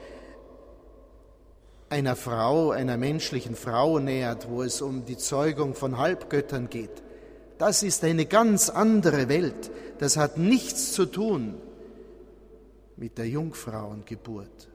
einer 1.90 2.16
Frau, 2.16 2.72
einer 2.72 2.98
menschlichen 2.98 3.56
Frau 3.56 4.00
nähert, 4.00 4.50
wo 4.50 4.62
es 4.62 4.82
um 4.82 5.06
die 5.06 5.18
Zeugung 5.18 5.74
von 5.74 5.98
Halbgöttern 5.98 6.70
geht. 6.70 7.02
Das 7.60 7.82
ist 7.82 8.04
eine 8.04 8.26
ganz 8.26 8.70
andere 8.70 9.30
Welt. 9.30 9.72
Das 10.00 10.18
hat 10.18 10.38
nichts 10.38 10.92
zu 10.92 11.06
tun 11.06 11.56
mit 12.98 13.18
der 13.18 13.28
Jungfrauengeburt. 13.28 14.70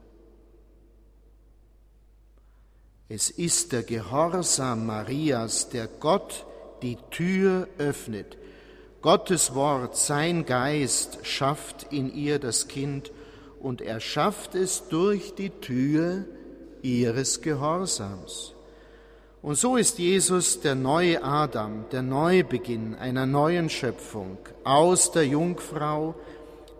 Es 3.07 3.29
ist 3.29 3.71
der 3.71 3.83
Gehorsam 3.83 4.85
Marias, 4.85 5.69
der 5.69 5.87
Gott 5.87 6.45
die 6.81 6.97
Tür 7.09 7.67
öffnet. 7.77 8.37
Gottes 9.01 9.55
Wort, 9.55 9.95
sein 9.95 10.45
Geist 10.45 11.19
schafft 11.23 11.91
in 11.91 12.13
ihr 12.13 12.37
das 12.37 12.67
Kind 12.67 13.11
und 13.59 13.81
er 13.81 13.99
schafft 13.99 14.55
es 14.55 14.87
durch 14.89 15.33
die 15.35 15.49
Tür 15.49 16.25
ihres 16.81 17.41
Gehorsams. 17.41 18.53
Und 19.41 19.57
so 19.57 19.77
ist 19.77 19.99
Jesus 19.99 20.59
der 20.59 20.75
neue 20.75 21.23
Adam, 21.23 21.85
der 21.91 22.01
Neubeginn 22.01 22.95
einer 22.95 23.25
neuen 23.25 23.69
Schöpfung 23.69 24.37
aus 24.65 25.11
der 25.11 25.25
Jungfrau, 25.25 26.15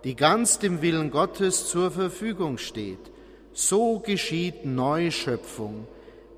die 0.04 0.16
ganz 0.16 0.60
dem 0.60 0.82
Willen 0.82 1.12
Gottes 1.12 1.68
zur 1.68 1.92
Verfügung 1.92 2.58
steht. 2.58 3.12
So 3.54 4.00
geschieht 4.00 4.66
Neuschöpfung, 4.66 5.88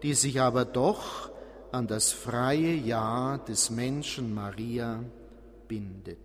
die 0.02 0.14
sich 0.14 0.42
aber 0.42 0.66
doch 0.66 1.30
an 1.72 1.88
das 1.88 2.12
freie 2.12 2.74
Ja 2.74 3.38
des 3.38 3.70
Menschen 3.70 4.34
Maria 4.34 5.04
bindet. 5.68 6.18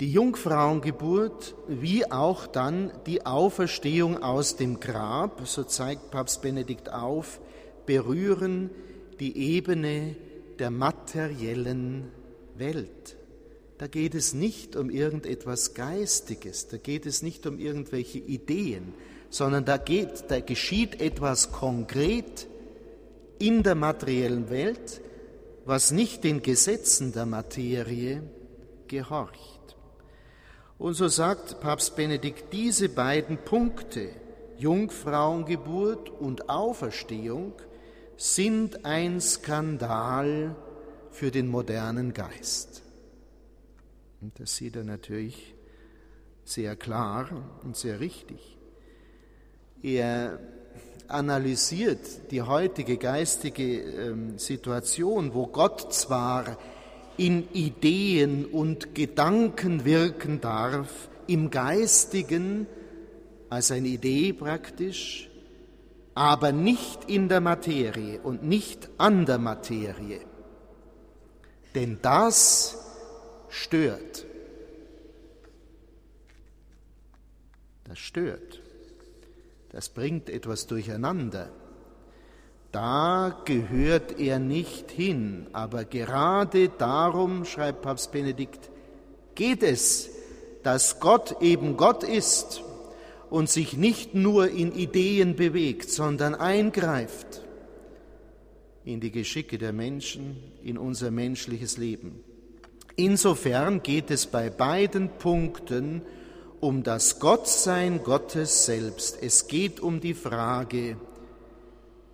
Die 0.00 0.12
Jungfrauengeburt 0.12 1.54
wie 1.68 2.10
auch 2.10 2.46
dann 2.46 2.90
die 3.04 3.26
Auferstehung 3.26 4.22
aus 4.22 4.56
dem 4.56 4.80
Grab, 4.80 5.46
so 5.46 5.62
zeigt 5.62 6.10
Papst 6.10 6.40
Benedikt 6.40 6.90
auf, 6.90 7.38
berühren 7.84 8.70
die 9.18 9.36
Ebene 9.36 10.16
der 10.58 10.70
materiellen 10.70 12.10
Welt. 12.54 13.19
Da 13.80 13.86
geht 13.86 14.14
es 14.14 14.34
nicht 14.34 14.76
um 14.76 14.90
irgendetwas 14.90 15.72
Geistiges, 15.72 16.68
da 16.68 16.76
geht 16.76 17.06
es 17.06 17.22
nicht 17.22 17.46
um 17.46 17.58
irgendwelche 17.58 18.18
Ideen, 18.18 18.92
sondern 19.30 19.64
da, 19.64 19.78
geht, 19.78 20.24
da 20.28 20.40
geschieht 20.40 21.00
etwas 21.00 21.50
konkret 21.50 22.46
in 23.38 23.62
der 23.62 23.76
materiellen 23.76 24.50
Welt, 24.50 25.00
was 25.64 25.92
nicht 25.92 26.24
den 26.24 26.42
Gesetzen 26.42 27.14
der 27.14 27.24
Materie 27.24 28.22
gehorcht. 28.86 29.76
Und 30.76 30.92
so 30.92 31.08
sagt 31.08 31.60
Papst 31.60 31.96
Benedikt, 31.96 32.52
diese 32.52 32.90
beiden 32.90 33.38
Punkte, 33.38 34.10
Jungfrauengeburt 34.58 36.10
und 36.10 36.50
Auferstehung, 36.50 37.54
sind 38.18 38.84
ein 38.84 39.22
Skandal 39.22 40.54
für 41.10 41.30
den 41.30 41.48
modernen 41.48 42.12
Geist. 42.12 42.82
Und 44.20 44.38
das 44.38 44.54
sieht 44.54 44.76
er 44.76 44.84
natürlich 44.84 45.54
sehr 46.44 46.76
klar 46.76 47.28
und 47.62 47.76
sehr 47.76 48.00
richtig. 48.00 48.58
Er 49.82 50.38
analysiert 51.08 52.30
die 52.30 52.42
heutige 52.42 52.98
geistige 52.98 53.80
ähm, 53.80 54.38
Situation, 54.38 55.34
wo 55.34 55.46
Gott 55.46 55.92
zwar 55.92 56.58
in 57.16 57.50
Ideen 57.52 58.44
und 58.44 58.94
Gedanken 58.94 59.84
wirken 59.84 60.40
darf, 60.40 61.08
im 61.26 61.50
Geistigen 61.50 62.66
als 63.48 63.70
eine 63.70 63.88
Idee 63.88 64.32
praktisch, 64.32 65.30
aber 66.14 66.52
nicht 66.52 67.08
in 67.08 67.28
der 67.28 67.40
Materie 67.40 68.20
und 68.20 68.42
nicht 68.42 68.88
an 68.98 69.26
der 69.26 69.38
Materie. 69.38 70.20
Denn 71.74 71.98
das 72.02 72.89
stört. 73.50 74.24
Das 77.84 77.98
stört. 77.98 78.60
Das 79.70 79.88
bringt 79.88 80.30
etwas 80.30 80.66
durcheinander. 80.66 81.50
Da 82.72 83.42
gehört 83.44 84.18
er 84.20 84.38
nicht 84.38 84.90
hin, 84.90 85.48
aber 85.52 85.84
gerade 85.84 86.68
darum, 86.68 87.44
schreibt 87.44 87.82
Papst 87.82 88.12
Benedikt, 88.12 88.70
geht 89.34 89.62
es, 89.62 90.10
dass 90.62 91.00
Gott 91.00 91.40
eben 91.40 91.76
Gott 91.76 92.04
ist 92.04 92.62
und 93.28 93.48
sich 93.48 93.76
nicht 93.76 94.14
nur 94.14 94.50
in 94.50 94.72
Ideen 94.72 95.34
bewegt, 95.34 95.90
sondern 95.90 96.34
eingreift 96.34 97.42
in 98.84 99.00
die 99.00 99.10
Geschicke 99.10 99.58
der 99.58 99.72
Menschen, 99.72 100.36
in 100.62 100.78
unser 100.78 101.10
menschliches 101.10 101.76
Leben. 101.76 102.22
Insofern 103.00 103.82
geht 103.82 104.10
es 104.10 104.26
bei 104.26 104.50
beiden 104.50 105.08
Punkten 105.08 106.02
um 106.60 106.82
das 106.82 107.18
Gottsein 107.18 108.02
Gottes 108.04 108.66
selbst. 108.66 109.22
Es 109.22 109.48
geht 109.48 109.80
um 109.80 110.00
die 110.00 110.12
Frage, 110.12 110.98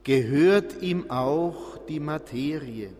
gehört 0.04 0.80
ihm 0.82 1.10
auch 1.10 1.76
die 1.88 1.98
Materie? 1.98 2.90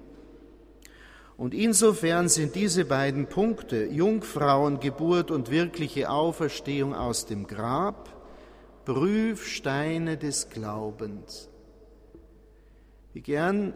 Und 1.37 1.55
insofern 1.55 2.29
sind 2.29 2.57
diese 2.57 2.87
beiden 2.87 3.29
Punkte, 3.29 3.85
Jungfrauengeburt 3.85 5.31
und 5.31 5.53
wirkliche 5.53 6.11
Auferstehung 6.11 6.93
aus 6.93 7.27
dem 7.27 7.47
Grab, 7.47 8.09
Prüfsteine 8.85 10.17
des 10.17 10.51
Glaubens. 10.51 11.49
Wie 13.13 13.21
gern, 13.21 13.75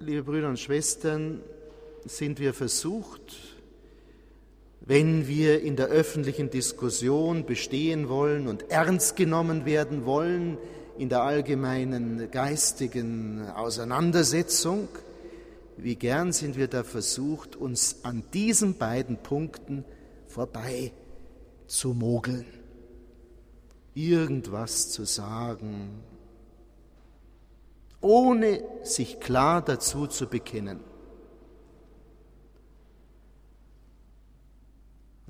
liebe 0.00 0.24
Brüder 0.24 0.48
und 0.48 0.58
Schwestern, 0.58 1.40
sind 2.04 2.40
wir 2.40 2.54
versucht, 2.54 3.36
wenn 4.80 5.28
wir 5.28 5.62
in 5.62 5.76
der 5.76 5.86
öffentlichen 5.86 6.50
Diskussion 6.50 7.46
bestehen 7.46 8.08
wollen 8.08 8.48
und 8.48 8.70
ernst 8.70 9.16
genommen 9.16 9.64
werden 9.64 10.04
wollen 10.04 10.58
in 10.98 11.08
der 11.08 11.22
allgemeinen 11.22 12.30
geistigen 12.30 13.48
Auseinandersetzung, 13.48 14.88
wie 15.76 15.96
gern 15.96 16.32
sind 16.32 16.56
wir 16.56 16.68
da 16.68 16.82
versucht, 16.82 17.56
uns 17.56 18.04
an 18.04 18.24
diesen 18.34 18.76
beiden 18.76 19.16
Punkten 19.16 19.84
vorbei 20.26 20.92
zu 21.66 21.94
mogeln, 21.94 22.46
irgendwas 23.94 24.90
zu 24.90 25.04
sagen, 25.04 26.02
ohne 28.00 28.62
sich 28.82 29.20
klar 29.20 29.62
dazu 29.62 30.06
zu 30.06 30.26
bekennen. 30.26 30.91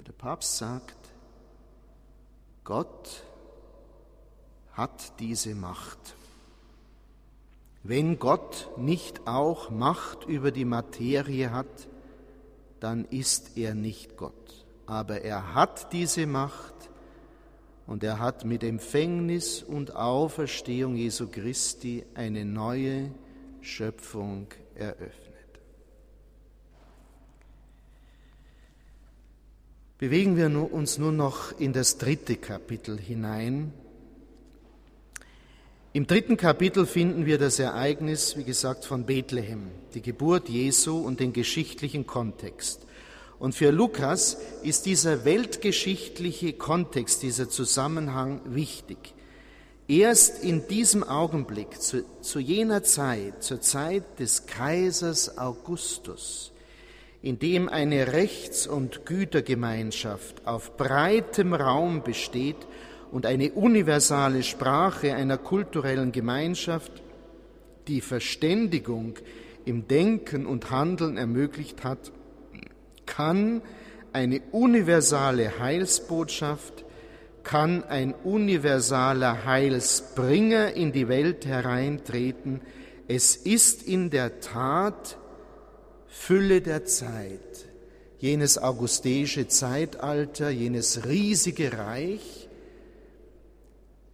Der 0.06 0.12
Papst 0.12 0.58
sagt, 0.58 0.96
Gott 2.64 3.22
hat 4.72 5.20
diese 5.20 5.54
Macht. 5.54 6.16
Wenn 7.84 8.18
Gott 8.18 8.68
nicht 8.76 9.28
auch 9.28 9.70
Macht 9.70 10.24
über 10.26 10.50
die 10.50 10.64
Materie 10.64 11.52
hat, 11.52 11.88
dann 12.80 13.04
ist 13.06 13.56
er 13.56 13.74
nicht 13.74 14.16
Gott. 14.16 14.64
Aber 14.86 15.20
er 15.20 15.54
hat 15.54 15.92
diese 15.92 16.26
Macht 16.26 16.74
und 17.86 18.02
er 18.02 18.18
hat 18.18 18.44
mit 18.44 18.64
Empfängnis 18.64 19.62
und 19.62 19.94
Auferstehung 19.94 20.96
Jesu 20.96 21.28
Christi 21.28 22.04
eine 22.14 22.44
neue 22.44 23.12
Schöpfung 23.60 24.48
eröffnet. 24.74 25.31
Bewegen 30.02 30.36
wir 30.36 30.72
uns 30.72 30.98
nun 30.98 31.16
noch 31.16 31.56
in 31.60 31.72
das 31.72 31.96
dritte 31.96 32.34
Kapitel 32.34 32.98
hinein. 32.98 33.72
Im 35.92 36.08
dritten 36.08 36.36
Kapitel 36.36 36.86
finden 36.86 37.24
wir 37.24 37.38
das 37.38 37.60
Ereignis, 37.60 38.36
wie 38.36 38.42
gesagt, 38.42 38.84
von 38.84 39.06
Bethlehem, 39.06 39.68
die 39.94 40.02
Geburt 40.02 40.48
Jesu 40.48 40.98
und 40.98 41.20
den 41.20 41.32
geschichtlichen 41.32 42.04
Kontext. 42.04 42.84
Und 43.38 43.54
für 43.54 43.70
Lukas 43.70 44.38
ist 44.64 44.86
dieser 44.86 45.24
weltgeschichtliche 45.24 46.54
Kontext, 46.54 47.22
dieser 47.22 47.48
Zusammenhang 47.48 48.40
wichtig. 48.44 49.14
Erst 49.86 50.42
in 50.42 50.66
diesem 50.66 51.04
Augenblick, 51.04 51.80
zu, 51.80 52.02
zu 52.22 52.40
jener 52.40 52.82
Zeit, 52.82 53.44
zur 53.44 53.60
Zeit 53.60 54.18
des 54.18 54.46
Kaisers 54.46 55.38
Augustus, 55.38 56.51
in 57.22 57.38
dem 57.38 57.68
eine 57.68 58.12
Rechts- 58.12 58.66
und 58.66 59.06
Gütergemeinschaft 59.06 60.46
auf 60.46 60.76
breitem 60.76 61.54
Raum 61.54 62.02
besteht 62.02 62.56
und 63.12 63.26
eine 63.26 63.52
universale 63.52 64.42
Sprache 64.42 65.14
einer 65.14 65.38
kulturellen 65.38 66.10
Gemeinschaft 66.10 66.90
die 67.86 68.00
Verständigung 68.00 69.14
im 69.64 69.86
Denken 69.86 70.46
und 70.46 70.70
Handeln 70.70 71.16
ermöglicht 71.16 71.84
hat, 71.84 72.10
kann 73.06 73.62
eine 74.12 74.40
universale 74.50 75.58
Heilsbotschaft, 75.58 76.84
kann 77.44 77.84
ein 77.84 78.14
universaler 78.24 79.44
Heilsbringer 79.44 80.74
in 80.74 80.92
die 80.92 81.08
Welt 81.08 81.46
hereintreten. 81.46 82.60
Es 83.08 83.36
ist 83.36 83.82
in 83.82 84.10
der 84.10 84.40
Tat 84.40 85.18
Fülle 86.12 86.60
der 86.60 86.84
Zeit, 86.84 87.40
jenes 88.18 88.58
augusteische 88.58 89.48
Zeitalter, 89.48 90.50
jenes 90.50 91.06
riesige 91.06 91.72
Reich, 91.72 92.48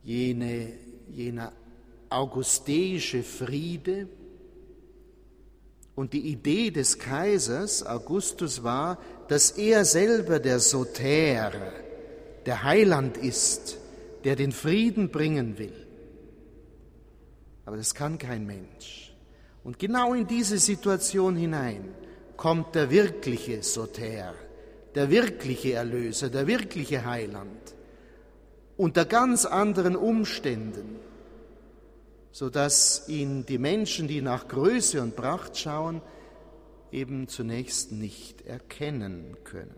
jene, 0.04 0.74
jener 1.10 1.52
augusteische 2.08 3.24
Friede. 3.24 4.08
Und 5.96 6.12
die 6.12 6.30
Idee 6.30 6.70
des 6.70 7.00
Kaisers 7.00 7.84
Augustus 7.84 8.62
war, 8.62 8.98
dass 9.26 9.50
er 9.50 9.84
selber 9.84 10.38
der 10.38 10.60
Soter, 10.60 11.50
der 12.46 12.62
Heiland 12.62 13.16
ist, 13.16 13.76
der 14.22 14.36
den 14.36 14.52
Frieden 14.52 15.10
bringen 15.10 15.58
will. 15.58 15.86
Aber 17.66 17.76
das 17.76 17.92
kann 17.92 18.18
kein 18.18 18.46
Mensch. 18.46 19.07
Und 19.64 19.78
genau 19.78 20.14
in 20.14 20.26
diese 20.26 20.58
Situation 20.58 21.36
hinein 21.36 21.94
kommt 22.36 22.74
der 22.74 22.90
wirkliche 22.90 23.62
Soter, 23.62 24.34
der 24.94 25.10
wirkliche 25.10 25.74
Erlöser, 25.74 26.30
der 26.30 26.46
wirkliche 26.46 27.04
Heiland, 27.04 27.74
unter 28.76 29.04
ganz 29.04 29.44
anderen 29.44 29.96
Umständen, 29.96 30.96
sodass 32.30 33.08
ihn 33.08 33.44
die 33.44 33.58
Menschen, 33.58 34.06
die 34.06 34.22
nach 34.22 34.46
Größe 34.48 35.02
und 35.02 35.16
Pracht 35.16 35.58
schauen, 35.58 36.00
eben 36.92 37.28
zunächst 37.28 37.92
nicht 37.92 38.42
erkennen 38.46 39.36
können. 39.44 39.74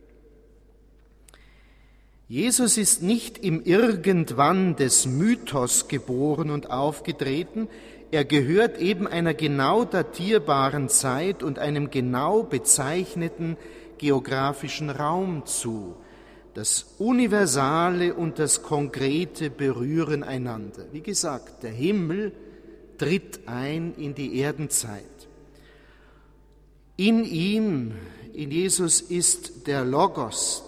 Jesus 2.29 2.77
ist 2.77 3.03
nicht 3.03 3.39
im 3.39 3.65
Irgendwann 3.65 4.77
des 4.77 5.07
Mythos 5.07 5.89
geboren 5.89 6.51
und 6.51 6.71
aufgetreten, 6.71 7.69
er 8.11 8.25
gehört 8.25 8.79
eben 8.79 9.07
einer 9.07 9.35
genau 9.35 9.85
datierbaren 9.85 10.89
Zeit 10.89 11.43
und 11.43 11.59
einem 11.59 11.91
genau 11.91 12.43
bezeichneten 12.43 13.57
geografischen 13.99 14.91
Raum 14.91 15.47
zu. 15.47 15.95
Das 16.55 16.95
Universale 16.99 18.15
und 18.15 18.41
das 18.41 18.63
Konkrete 18.63 19.51
berühren 19.51 20.25
einander. 20.25 20.87
Wie 20.91 21.03
gesagt, 21.03 21.63
der 21.63 21.71
Himmel 21.71 22.33
tritt 22.99 23.41
ein 23.47 23.95
in 23.97 24.15
die 24.15 24.41
Erdenzeit. 24.41 25.05
In 26.97 27.25
ihm, 27.25 27.93
in 28.35 28.51
Jesus 28.51 29.01
ist 29.01 29.69
der 29.69 29.85
Logos, 29.85 30.65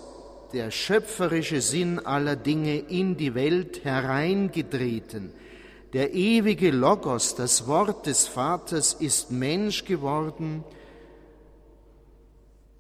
der 0.53 0.70
schöpferische 0.70 1.61
Sinn 1.61 1.99
aller 1.99 2.36
Dinge 2.36 2.78
in 2.78 3.16
die 3.16 3.34
Welt 3.34 3.84
hereingetreten. 3.84 5.32
Der 5.93 6.14
ewige 6.14 6.70
Logos, 6.70 7.34
das 7.34 7.66
Wort 7.66 8.07
des 8.07 8.26
Vaters, 8.26 8.95
ist 8.95 9.30
Mensch 9.30 9.84
geworden 9.84 10.64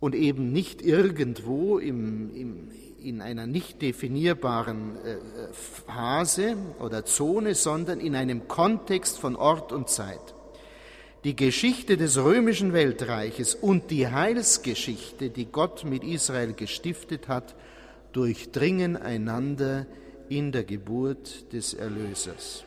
und 0.00 0.14
eben 0.14 0.50
nicht 0.50 0.80
irgendwo 0.80 1.78
im, 1.78 2.34
im, 2.34 2.70
in 3.02 3.20
einer 3.20 3.46
nicht 3.46 3.82
definierbaren 3.82 4.96
äh, 5.04 5.16
Phase 5.52 6.56
oder 6.80 7.04
Zone, 7.04 7.54
sondern 7.54 8.00
in 8.00 8.16
einem 8.16 8.48
Kontext 8.48 9.18
von 9.18 9.36
Ort 9.36 9.72
und 9.72 9.90
Zeit. 9.90 10.34
Die 11.24 11.36
Geschichte 11.36 11.98
des 11.98 12.16
römischen 12.16 12.72
Weltreiches 12.72 13.54
und 13.54 13.90
die 13.90 14.08
Heilsgeschichte, 14.08 15.28
die 15.28 15.46
Gott 15.46 15.84
mit 15.84 16.02
Israel 16.02 16.54
gestiftet 16.54 17.28
hat, 17.28 17.54
durchdringen 18.12 18.96
einander 18.96 19.86
in 20.30 20.50
der 20.50 20.64
Geburt 20.64 21.52
des 21.52 21.74
Erlösers. 21.74 22.64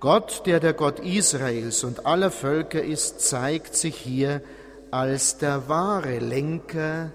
Gott, 0.00 0.42
der 0.46 0.60
der 0.60 0.74
Gott 0.74 1.00
Israels 1.00 1.82
und 1.84 2.06
aller 2.06 2.30
Völker 2.30 2.82
ist, 2.82 3.20
zeigt 3.20 3.74
sich 3.74 3.96
hier 3.96 4.42
als 4.90 5.38
der 5.38 5.68
wahre 5.68 6.18
Lenker 6.18 7.12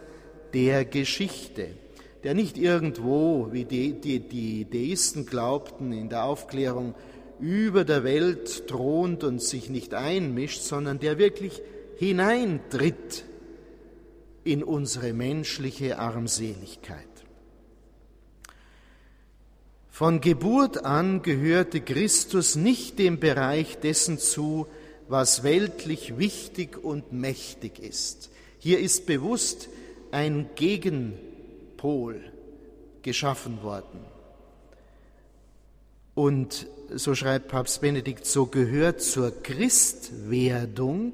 der 0.53 0.85
Geschichte 0.85 1.69
der 2.23 2.33
nicht 2.33 2.57
irgendwo, 2.57 3.49
wie 3.51 3.65
die, 3.65 3.99
die, 3.99 4.19
die 4.19 4.65
Deisten 4.69 5.25
glaubten 5.25 5.91
in 5.91 6.09
der 6.09 6.23
Aufklärung, 6.23 6.95
über 7.39 7.83
der 7.83 8.03
Welt 8.03 8.67
thront 8.67 9.23
und 9.23 9.41
sich 9.41 9.69
nicht 9.69 9.93
einmischt, 9.93 10.61
sondern 10.61 10.99
der 10.99 11.17
wirklich 11.17 11.61
hineintritt 11.97 13.25
in 14.45 14.63
unsere 14.63 15.13
menschliche 15.13 15.99
Armseligkeit. 15.99 17.12
Von 19.93 20.21
Geburt 20.21 20.85
an 20.85 21.21
gehörte 21.21 21.79
Christus 21.79 22.55
nicht 22.55 22.97
dem 22.97 23.19
Bereich 23.19 23.77
dessen 23.77 24.17
zu, 24.17 24.65
was 25.07 25.43
weltlich 25.43 26.17
wichtig 26.17 26.83
und 26.83 27.13
mächtig 27.13 27.77
ist. 27.77 28.31
Hier 28.57 28.79
ist 28.79 29.05
bewusst 29.05 29.69
ein 30.09 30.49
Gegen 30.55 31.13
Pol 31.77 32.19
geschaffen 33.03 33.61
worden. 33.61 33.99
Und 36.15 36.65
so 36.91 37.13
schreibt 37.13 37.49
Papst 37.49 37.81
Benedikt, 37.81 38.25
so 38.25 38.47
gehört 38.47 38.99
zur 38.99 39.43
Christwerdung, 39.43 41.13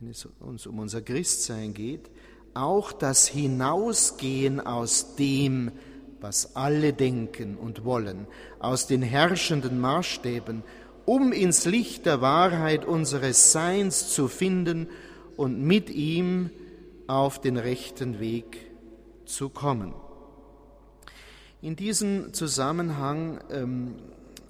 wenn 0.00 0.08
es 0.08 0.26
uns 0.40 0.66
um 0.66 0.78
unser 0.78 1.02
Christsein 1.02 1.74
geht, 1.74 2.10
auch 2.54 2.92
das 2.92 3.28
Hinausgehen 3.28 4.58
aus 4.58 5.16
dem, 5.16 5.70
was 6.24 6.56
alle 6.56 6.94
denken 6.94 7.54
und 7.54 7.84
wollen, 7.84 8.26
aus 8.58 8.86
den 8.86 9.02
herrschenden 9.02 9.78
Maßstäben, 9.78 10.62
um 11.04 11.32
ins 11.32 11.66
Licht 11.66 12.06
der 12.06 12.22
Wahrheit 12.22 12.86
unseres 12.86 13.52
Seins 13.52 14.08
zu 14.08 14.28
finden 14.28 14.88
und 15.36 15.60
mit 15.60 15.90
ihm 15.90 16.48
auf 17.08 17.42
den 17.42 17.58
rechten 17.58 18.20
Weg 18.20 18.70
zu 19.26 19.50
kommen. 19.50 19.92
In 21.60 21.76
diesem 21.76 22.32
Zusammenhang, 22.32 23.40
ähm, 23.50 23.96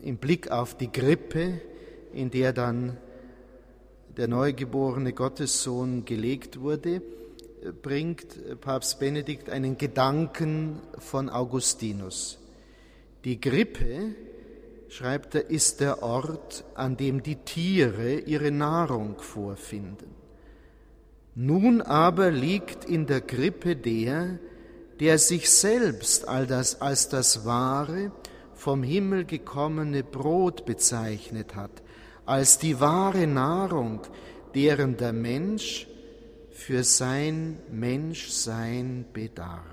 im 0.00 0.18
Blick 0.18 0.52
auf 0.52 0.76
die 0.76 0.92
Grippe, 0.92 1.60
in 2.12 2.30
der 2.30 2.52
dann 2.52 2.98
der 4.16 4.28
neugeborene 4.28 5.12
Gottessohn 5.12 6.04
gelegt 6.04 6.60
wurde, 6.60 7.02
bringt 7.72 8.60
Papst 8.60 8.98
Benedikt 8.98 9.48
einen 9.48 9.78
Gedanken 9.78 10.80
von 10.98 11.30
Augustinus. 11.30 12.38
Die 13.24 13.40
Grippe, 13.40 14.14
schreibt 14.88 15.34
er, 15.34 15.48
ist 15.50 15.80
der 15.80 16.02
Ort, 16.02 16.64
an 16.74 16.96
dem 16.96 17.22
die 17.22 17.36
Tiere 17.36 18.14
ihre 18.14 18.50
Nahrung 18.50 19.16
vorfinden. 19.18 20.14
Nun 21.34 21.80
aber 21.80 22.30
liegt 22.30 22.84
in 22.84 23.06
der 23.06 23.20
Grippe 23.20 23.76
der, 23.76 24.38
der 25.00 25.18
sich 25.18 25.50
selbst 25.50 26.28
als 26.28 27.08
das 27.08 27.44
wahre, 27.44 28.12
vom 28.52 28.82
Himmel 28.82 29.24
gekommene 29.24 30.04
Brot 30.04 30.64
bezeichnet 30.64 31.56
hat, 31.56 31.82
als 32.24 32.58
die 32.58 32.78
wahre 32.78 33.26
Nahrung, 33.26 34.02
deren 34.54 34.96
der 34.96 35.12
Mensch 35.12 35.88
für 36.54 36.84
sein 36.84 37.58
Menschsein 37.70 39.04
bedarf. 39.12 39.64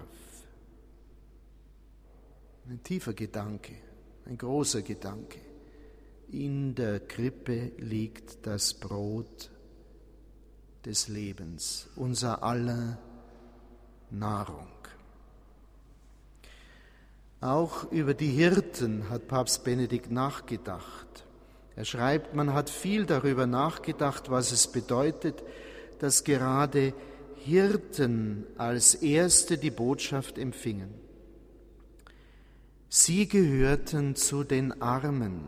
Ein 2.67 2.83
tiefer 2.83 3.13
Gedanke, 3.13 3.73
ein 4.25 4.37
großer 4.37 4.81
Gedanke. 4.81 5.39
In 6.31 6.73
der 6.73 6.99
Krippe 6.99 7.71
liegt 7.77 8.47
das 8.47 8.73
Brot 8.73 9.51
des 10.83 11.07
Lebens, 11.07 11.87
unser 11.95 12.41
aller 12.41 12.97
Nahrung. 14.09 14.67
Auch 17.41 17.91
über 17.91 18.15
die 18.15 18.29
Hirten 18.31 19.09
hat 19.09 19.27
Papst 19.27 19.63
Benedikt 19.63 20.09
nachgedacht. 20.09 21.25
Er 21.75 21.85
schreibt, 21.85 22.35
man 22.35 22.53
hat 22.53 22.69
viel 22.69 23.05
darüber 23.05 23.45
nachgedacht, 23.45 24.31
was 24.31 24.51
es 24.51 24.67
bedeutet, 24.67 25.43
dass 26.01 26.23
gerade 26.23 26.93
Hirten 27.45 28.43
als 28.57 28.95
Erste 28.95 29.59
die 29.59 29.69
Botschaft 29.69 30.39
empfingen. 30.39 30.89
Sie 32.89 33.27
gehörten 33.27 34.15
zu 34.15 34.43
den 34.43 34.81
Armen, 34.81 35.41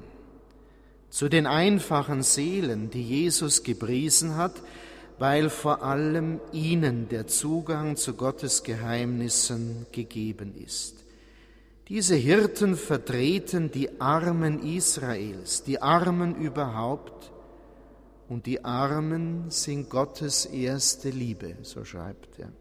zu 1.09 1.27
den 1.27 1.47
einfachen 1.47 2.21
Seelen, 2.21 2.91
die 2.91 3.01
Jesus 3.01 3.63
gepriesen 3.63 4.35
hat, 4.35 4.53
weil 5.17 5.49
vor 5.49 5.81
allem 5.81 6.39
ihnen 6.51 7.09
der 7.09 7.25
Zugang 7.25 7.95
zu 7.95 8.13
Gottes 8.13 8.61
Geheimnissen 8.61 9.87
gegeben 9.91 10.53
ist. 10.63 10.97
Diese 11.89 12.15
Hirten 12.15 12.75
vertreten 12.75 13.71
die 13.71 13.99
Armen 13.99 14.63
Israels, 14.63 15.63
die 15.63 15.81
Armen 15.81 16.35
überhaupt, 16.35 17.32
und 18.29 18.45
die 18.45 18.63
Armen 18.63 19.49
sind 19.49 19.89
Gottes 19.89 20.45
erste 20.45 21.09
Liebe, 21.09 21.57
so 21.61 21.83
schreibt 21.83 22.39
er, 22.39 22.51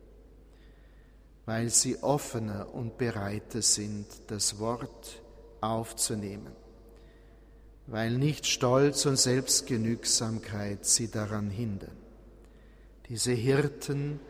weil 1.47 1.71
sie 1.71 2.03
offener 2.03 2.75
und 2.75 2.99
bereiter 2.99 3.63
sind, 3.63 4.07
das 4.27 4.59
Wort 4.59 5.23
aufzunehmen, 5.61 6.53
weil 7.87 8.19
nicht 8.19 8.47
Stolz 8.47 9.07
und 9.07 9.17
Selbstgenügsamkeit 9.19 10.85
sie 10.85 11.11
daran 11.11 11.51
hindern. 11.51 11.97
Diese 13.09 13.33
Hirten 13.33 14.21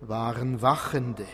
waren 0.00 0.62
Wachende. 0.62 1.26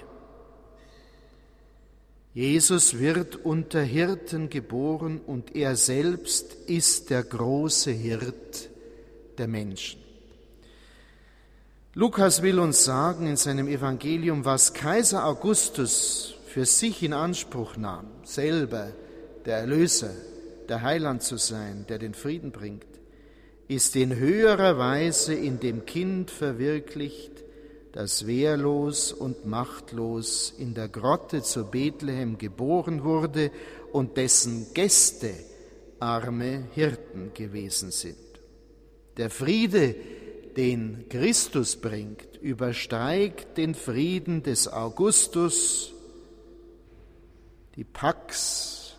Jesus 2.34 2.98
wird 2.98 3.36
unter 3.36 3.82
Hirten 3.82 4.48
geboren 4.50 5.20
und 5.26 5.56
er 5.56 5.76
selbst 5.76 6.54
ist 6.66 7.10
der 7.10 7.22
große 7.22 7.90
Hirt 7.90 8.70
der 9.38 9.48
Menschen. 9.48 10.00
Lukas 11.94 12.42
will 12.42 12.58
uns 12.60 12.84
sagen 12.84 13.26
in 13.26 13.36
seinem 13.36 13.66
Evangelium, 13.66 14.44
was 14.44 14.72
Kaiser 14.74 15.24
Augustus 15.24 16.34
für 16.46 16.64
sich 16.64 17.02
in 17.02 17.12
Anspruch 17.12 17.76
nahm, 17.76 18.06
selber 18.24 18.92
der 19.44 19.58
Erlöser, 19.58 20.10
der 20.68 20.82
Heiland 20.82 21.22
zu 21.22 21.38
sein, 21.38 21.86
der 21.88 21.98
den 21.98 22.14
Frieden 22.14 22.52
bringt, 22.52 22.86
ist 23.68 23.96
in 23.96 24.14
höherer 24.16 24.78
Weise 24.78 25.34
in 25.34 25.60
dem 25.60 25.86
Kind 25.86 26.30
verwirklicht, 26.30 27.32
das 27.92 28.26
wehrlos 28.26 29.12
und 29.12 29.46
machtlos 29.46 30.54
in 30.56 30.74
der 30.74 30.88
Grotte 30.88 31.42
zu 31.42 31.64
Bethlehem 31.64 32.38
geboren 32.38 33.02
wurde 33.02 33.50
und 33.92 34.16
dessen 34.16 34.72
Gäste 34.74 35.32
arme 35.98 36.64
Hirten 36.74 37.32
gewesen 37.34 37.90
sind. 37.90 38.27
Der 39.18 39.30
Friede, 39.30 39.94
den 40.56 41.08
Christus 41.08 41.76
bringt, 41.76 42.36
übersteigt 42.40 43.58
den 43.58 43.74
Frieden 43.74 44.42
des 44.42 44.68
Augustus, 44.68 45.92
die 47.76 47.84
Pax 47.84 48.96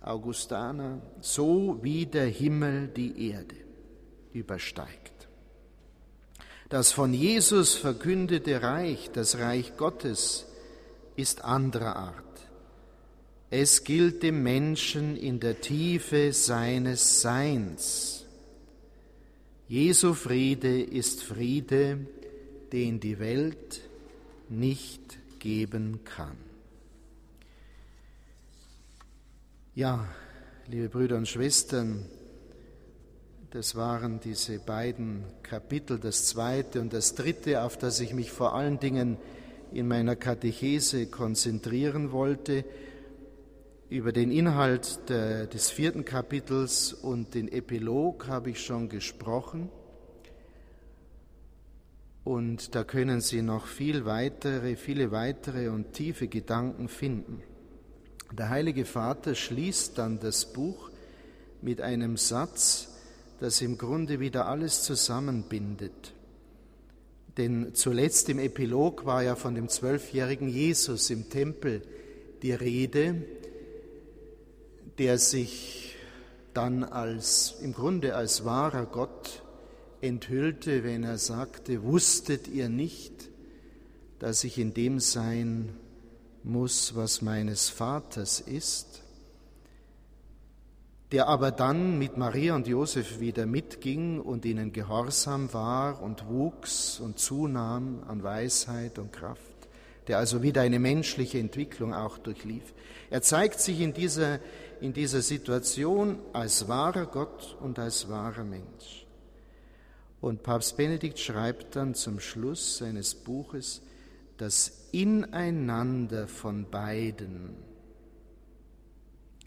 Augustana, 0.00 1.00
so 1.20 1.78
wie 1.82 2.06
der 2.06 2.26
Himmel 2.26 2.88
die 2.88 3.30
Erde 3.30 3.56
übersteigt. 4.32 5.28
Das 6.68 6.92
von 6.92 7.12
Jesus 7.12 7.76
verkündete 7.76 8.62
Reich, 8.62 9.10
das 9.12 9.38
Reich 9.38 9.76
Gottes, 9.76 10.46
ist 11.16 11.44
anderer 11.44 11.96
Art. 11.96 12.24
Es 13.50 13.84
gilt 13.84 14.22
dem 14.22 14.42
Menschen 14.42 15.16
in 15.16 15.40
der 15.40 15.60
Tiefe 15.60 16.32
seines 16.34 17.22
Seins. 17.22 18.17
Jesu 19.68 20.14
Friede 20.14 20.80
ist 20.82 21.22
Friede, 21.22 21.98
den 22.72 23.00
die 23.00 23.18
Welt 23.18 23.82
nicht 24.48 25.18
geben 25.38 26.00
kann. 26.04 26.38
Ja, 29.74 30.08
liebe 30.68 30.88
Brüder 30.88 31.18
und 31.18 31.28
Schwestern, 31.28 32.06
das 33.50 33.74
waren 33.74 34.20
diese 34.20 34.58
beiden 34.58 35.24
Kapitel, 35.42 35.98
das 35.98 36.24
zweite 36.24 36.80
und 36.80 36.94
das 36.94 37.14
dritte, 37.14 37.62
auf 37.62 37.76
das 37.76 38.00
ich 38.00 38.14
mich 38.14 38.32
vor 38.32 38.54
allen 38.54 38.80
Dingen 38.80 39.18
in 39.74 39.86
meiner 39.86 40.16
Katechese 40.16 41.08
konzentrieren 41.08 42.10
wollte. 42.10 42.64
Über 43.90 44.12
den 44.12 44.30
Inhalt 44.30 45.08
der, 45.08 45.46
des 45.46 45.70
vierten 45.70 46.04
Kapitels 46.04 46.92
und 46.92 47.34
den 47.34 47.48
Epilog 47.48 48.26
habe 48.26 48.50
ich 48.50 48.62
schon 48.62 48.90
gesprochen. 48.90 49.70
Und 52.22 52.74
da 52.74 52.84
können 52.84 53.22
Sie 53.22 53.40
noch 53.40 53.66
viel 53.66 54.04
weitere, 54.04 54.76
viele 54.76 55.10
weitere 55.10 55.68
und 55.70 55.94
tiefe 55.94 56.28
Gedanken 56.28 56.88
finden. 56.88 57.42
Der 58.30 58.50
Heilige 58.50 58.84
Vater 58.84 59.34
schließt 59.34 59.96
dann 59.96 60.20
das 60.20 60.52
Buch 60.52 60.90
mit 61.62 61.80
einem 61.80 62.18
Satz, 62.18 62.94
das 63.40 63.62
im 63.62 63.78
Grunde 63.78 64.20
wieder 64.20 64.48
alles 64.48 64.82
zusammenbindet. 64.82 66.12
Denn 67.38 67.74
zuletzt 67.74 68.28
im 68.28 68.38
Epilog 68.38 69.06
war 69.06 69.22
ja 69.22 69.34
von 69.34 69.54
dem 69.54 69.70
zwölfjährigen 69.70 70.50
Jesus 70.50 71.08
im 71.08 71.30
Tempel 71.30 71.80
die 72.42 72.52
Rede, 72.52 73.24
der 74.98 75.18
sich 75.18 75.96
dann 76.54 76.84
als 76.84 77.56
im 77.62 77.72
Grunde 77.72 78.14
als 78.14 78.44
wahrer 78.44 78.86
Gott 78.86 79.42
enthüllte, 80.00 80.84
wenn 80.84 81.04
er 81.04 81.18
sagte, 81.18 81.82
wusstet 81.84 82.48
ihr 82.48 82.68
nicht, 82.68 83.30
dass 84.18 84.44
ich 84.44 84.58
in 84.58 84.74
dem 84.74 85.00
sein 85.00 85.74
muss, 86.42 86.94
was 86.96 87.22
meines 87.22 87.68
Vaters 87.68 88.40
ist? 88.40 89.02
der 91.12 91.26
aber 91.26 91.50
dann 91.50 91.98
mit 91.98 92.18
Maria 92.18 92.54
und 92.54 92.68
Josef 92.68 93.18
wieder 93.18 93.46
mitging 93.46 94.20
und 94.20 94.44
ihnen 94.44 94.72
gehorsam 94.72 95.52
war 95.54 96.02
und 96.02 96.28
wuchs 96.28 97.00
und 97.00 97.18
zunahm 97.18 98.02
an 98.06 98.22
Weisheit 98.22 98.98
und 98.98 99.12
Kraft, 99.12 99.40
der 100.06 100.18
also 100.18 100.42
wieder 100.42 100.60
eine 100.60 100.78
menschliche 100.78 101.38
Entwicklung 101.38 101.94
auch 101.94 102.18
durchlief. 102.18 102.74
Er 103.08 103.22
zeigt 103.22 103.60
sich 103.60 103.80
in 103.80 103.94
dieser, 103.94 104.38
in 104.80 104.92
dieser 104.92 105.22
Situation 105.22 106.18
als 106.32 106.68
wahrer 106.68 107.06
Gott 107.06 107.56
und 107.60 107.78
als 107.78 108.08
wahrer 108.08 108.44
Mensch. 108.44 109.06
Und 110.20 110.42
Papst 110.42 110.76
Benedikt 110.76 111.18
schreibt 111.18 111.76
dann 111.76 111.94
zum 111.94 112.20
Schluss 112.20 112.78
seines 112.78 113.14
Buches, 113.14 113.82
das 114.36 114.88
Ineinander 114.92 116.28
von 116.28 116.70
beiden 116.70 117.56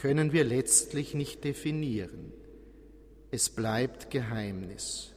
können 0.02 0.34
wir 0.34 0.44
letztlich 0.44 1.14
nicht 1.14 1.44
definieren. 1.44 2.34
Es 3.30 3.52
bleibt 3.52 4.10
Geheimnis. 4.10 5.14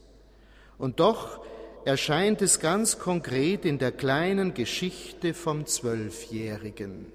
Und 0.76 1.00
doch 1.00 1.42
erscheint 1.86 2.42
es 2.42 2.60
ganz 2.60 2.98
konkret 2.98 3.64
in 3.64 3.78
der 3.78 3.92
kleinen 3.92 4.52
Geschichte 4.52 5.32
vom 5.32 5.64
Zwölfjährigen, 5.64 7.06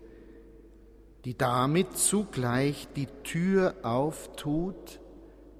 die 1.25 1.37
damit 1.37 1.97
zugleich 1.97 2.87
die 2.95 3.07
Tür 3.23 3.75
auftut 3.83 4.99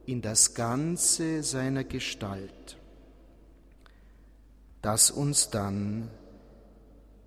in 0.06 0.22
das 0.22 0.56
Ganze 0.56 1.44
seiner 1.44 1.84
Gestalt, 1.84 2.78
das 4.82 5.12
uns 5.12 5.50
dann 5.50 6.10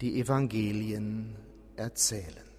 die 0.01 0.19
Evangelien 0.19 1.37
erzählen. 1.77 2.53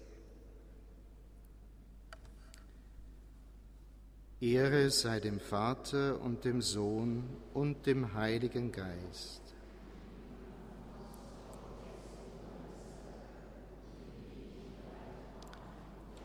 Ehre 4.40 4.90
sei 4.90 5.20
dem 5.20 5.40
Vater 5.40 6.20
und 6.20 6.44
dem 6.44 6.60
Sohn 6.60 7.24
und 7.54 7.86
dem 7.86 8.14
Heiligen 8.14 8.72
Geist. 8.72 9.43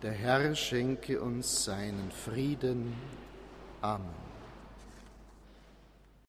Der 0.01 0.13
Herr 0.13 0.55
schenke 0.55 1.19
uns 1.19 1.65
seinen 1.65 2.09
Frieden. 2.11 2.93
Amen. 3.81 4.28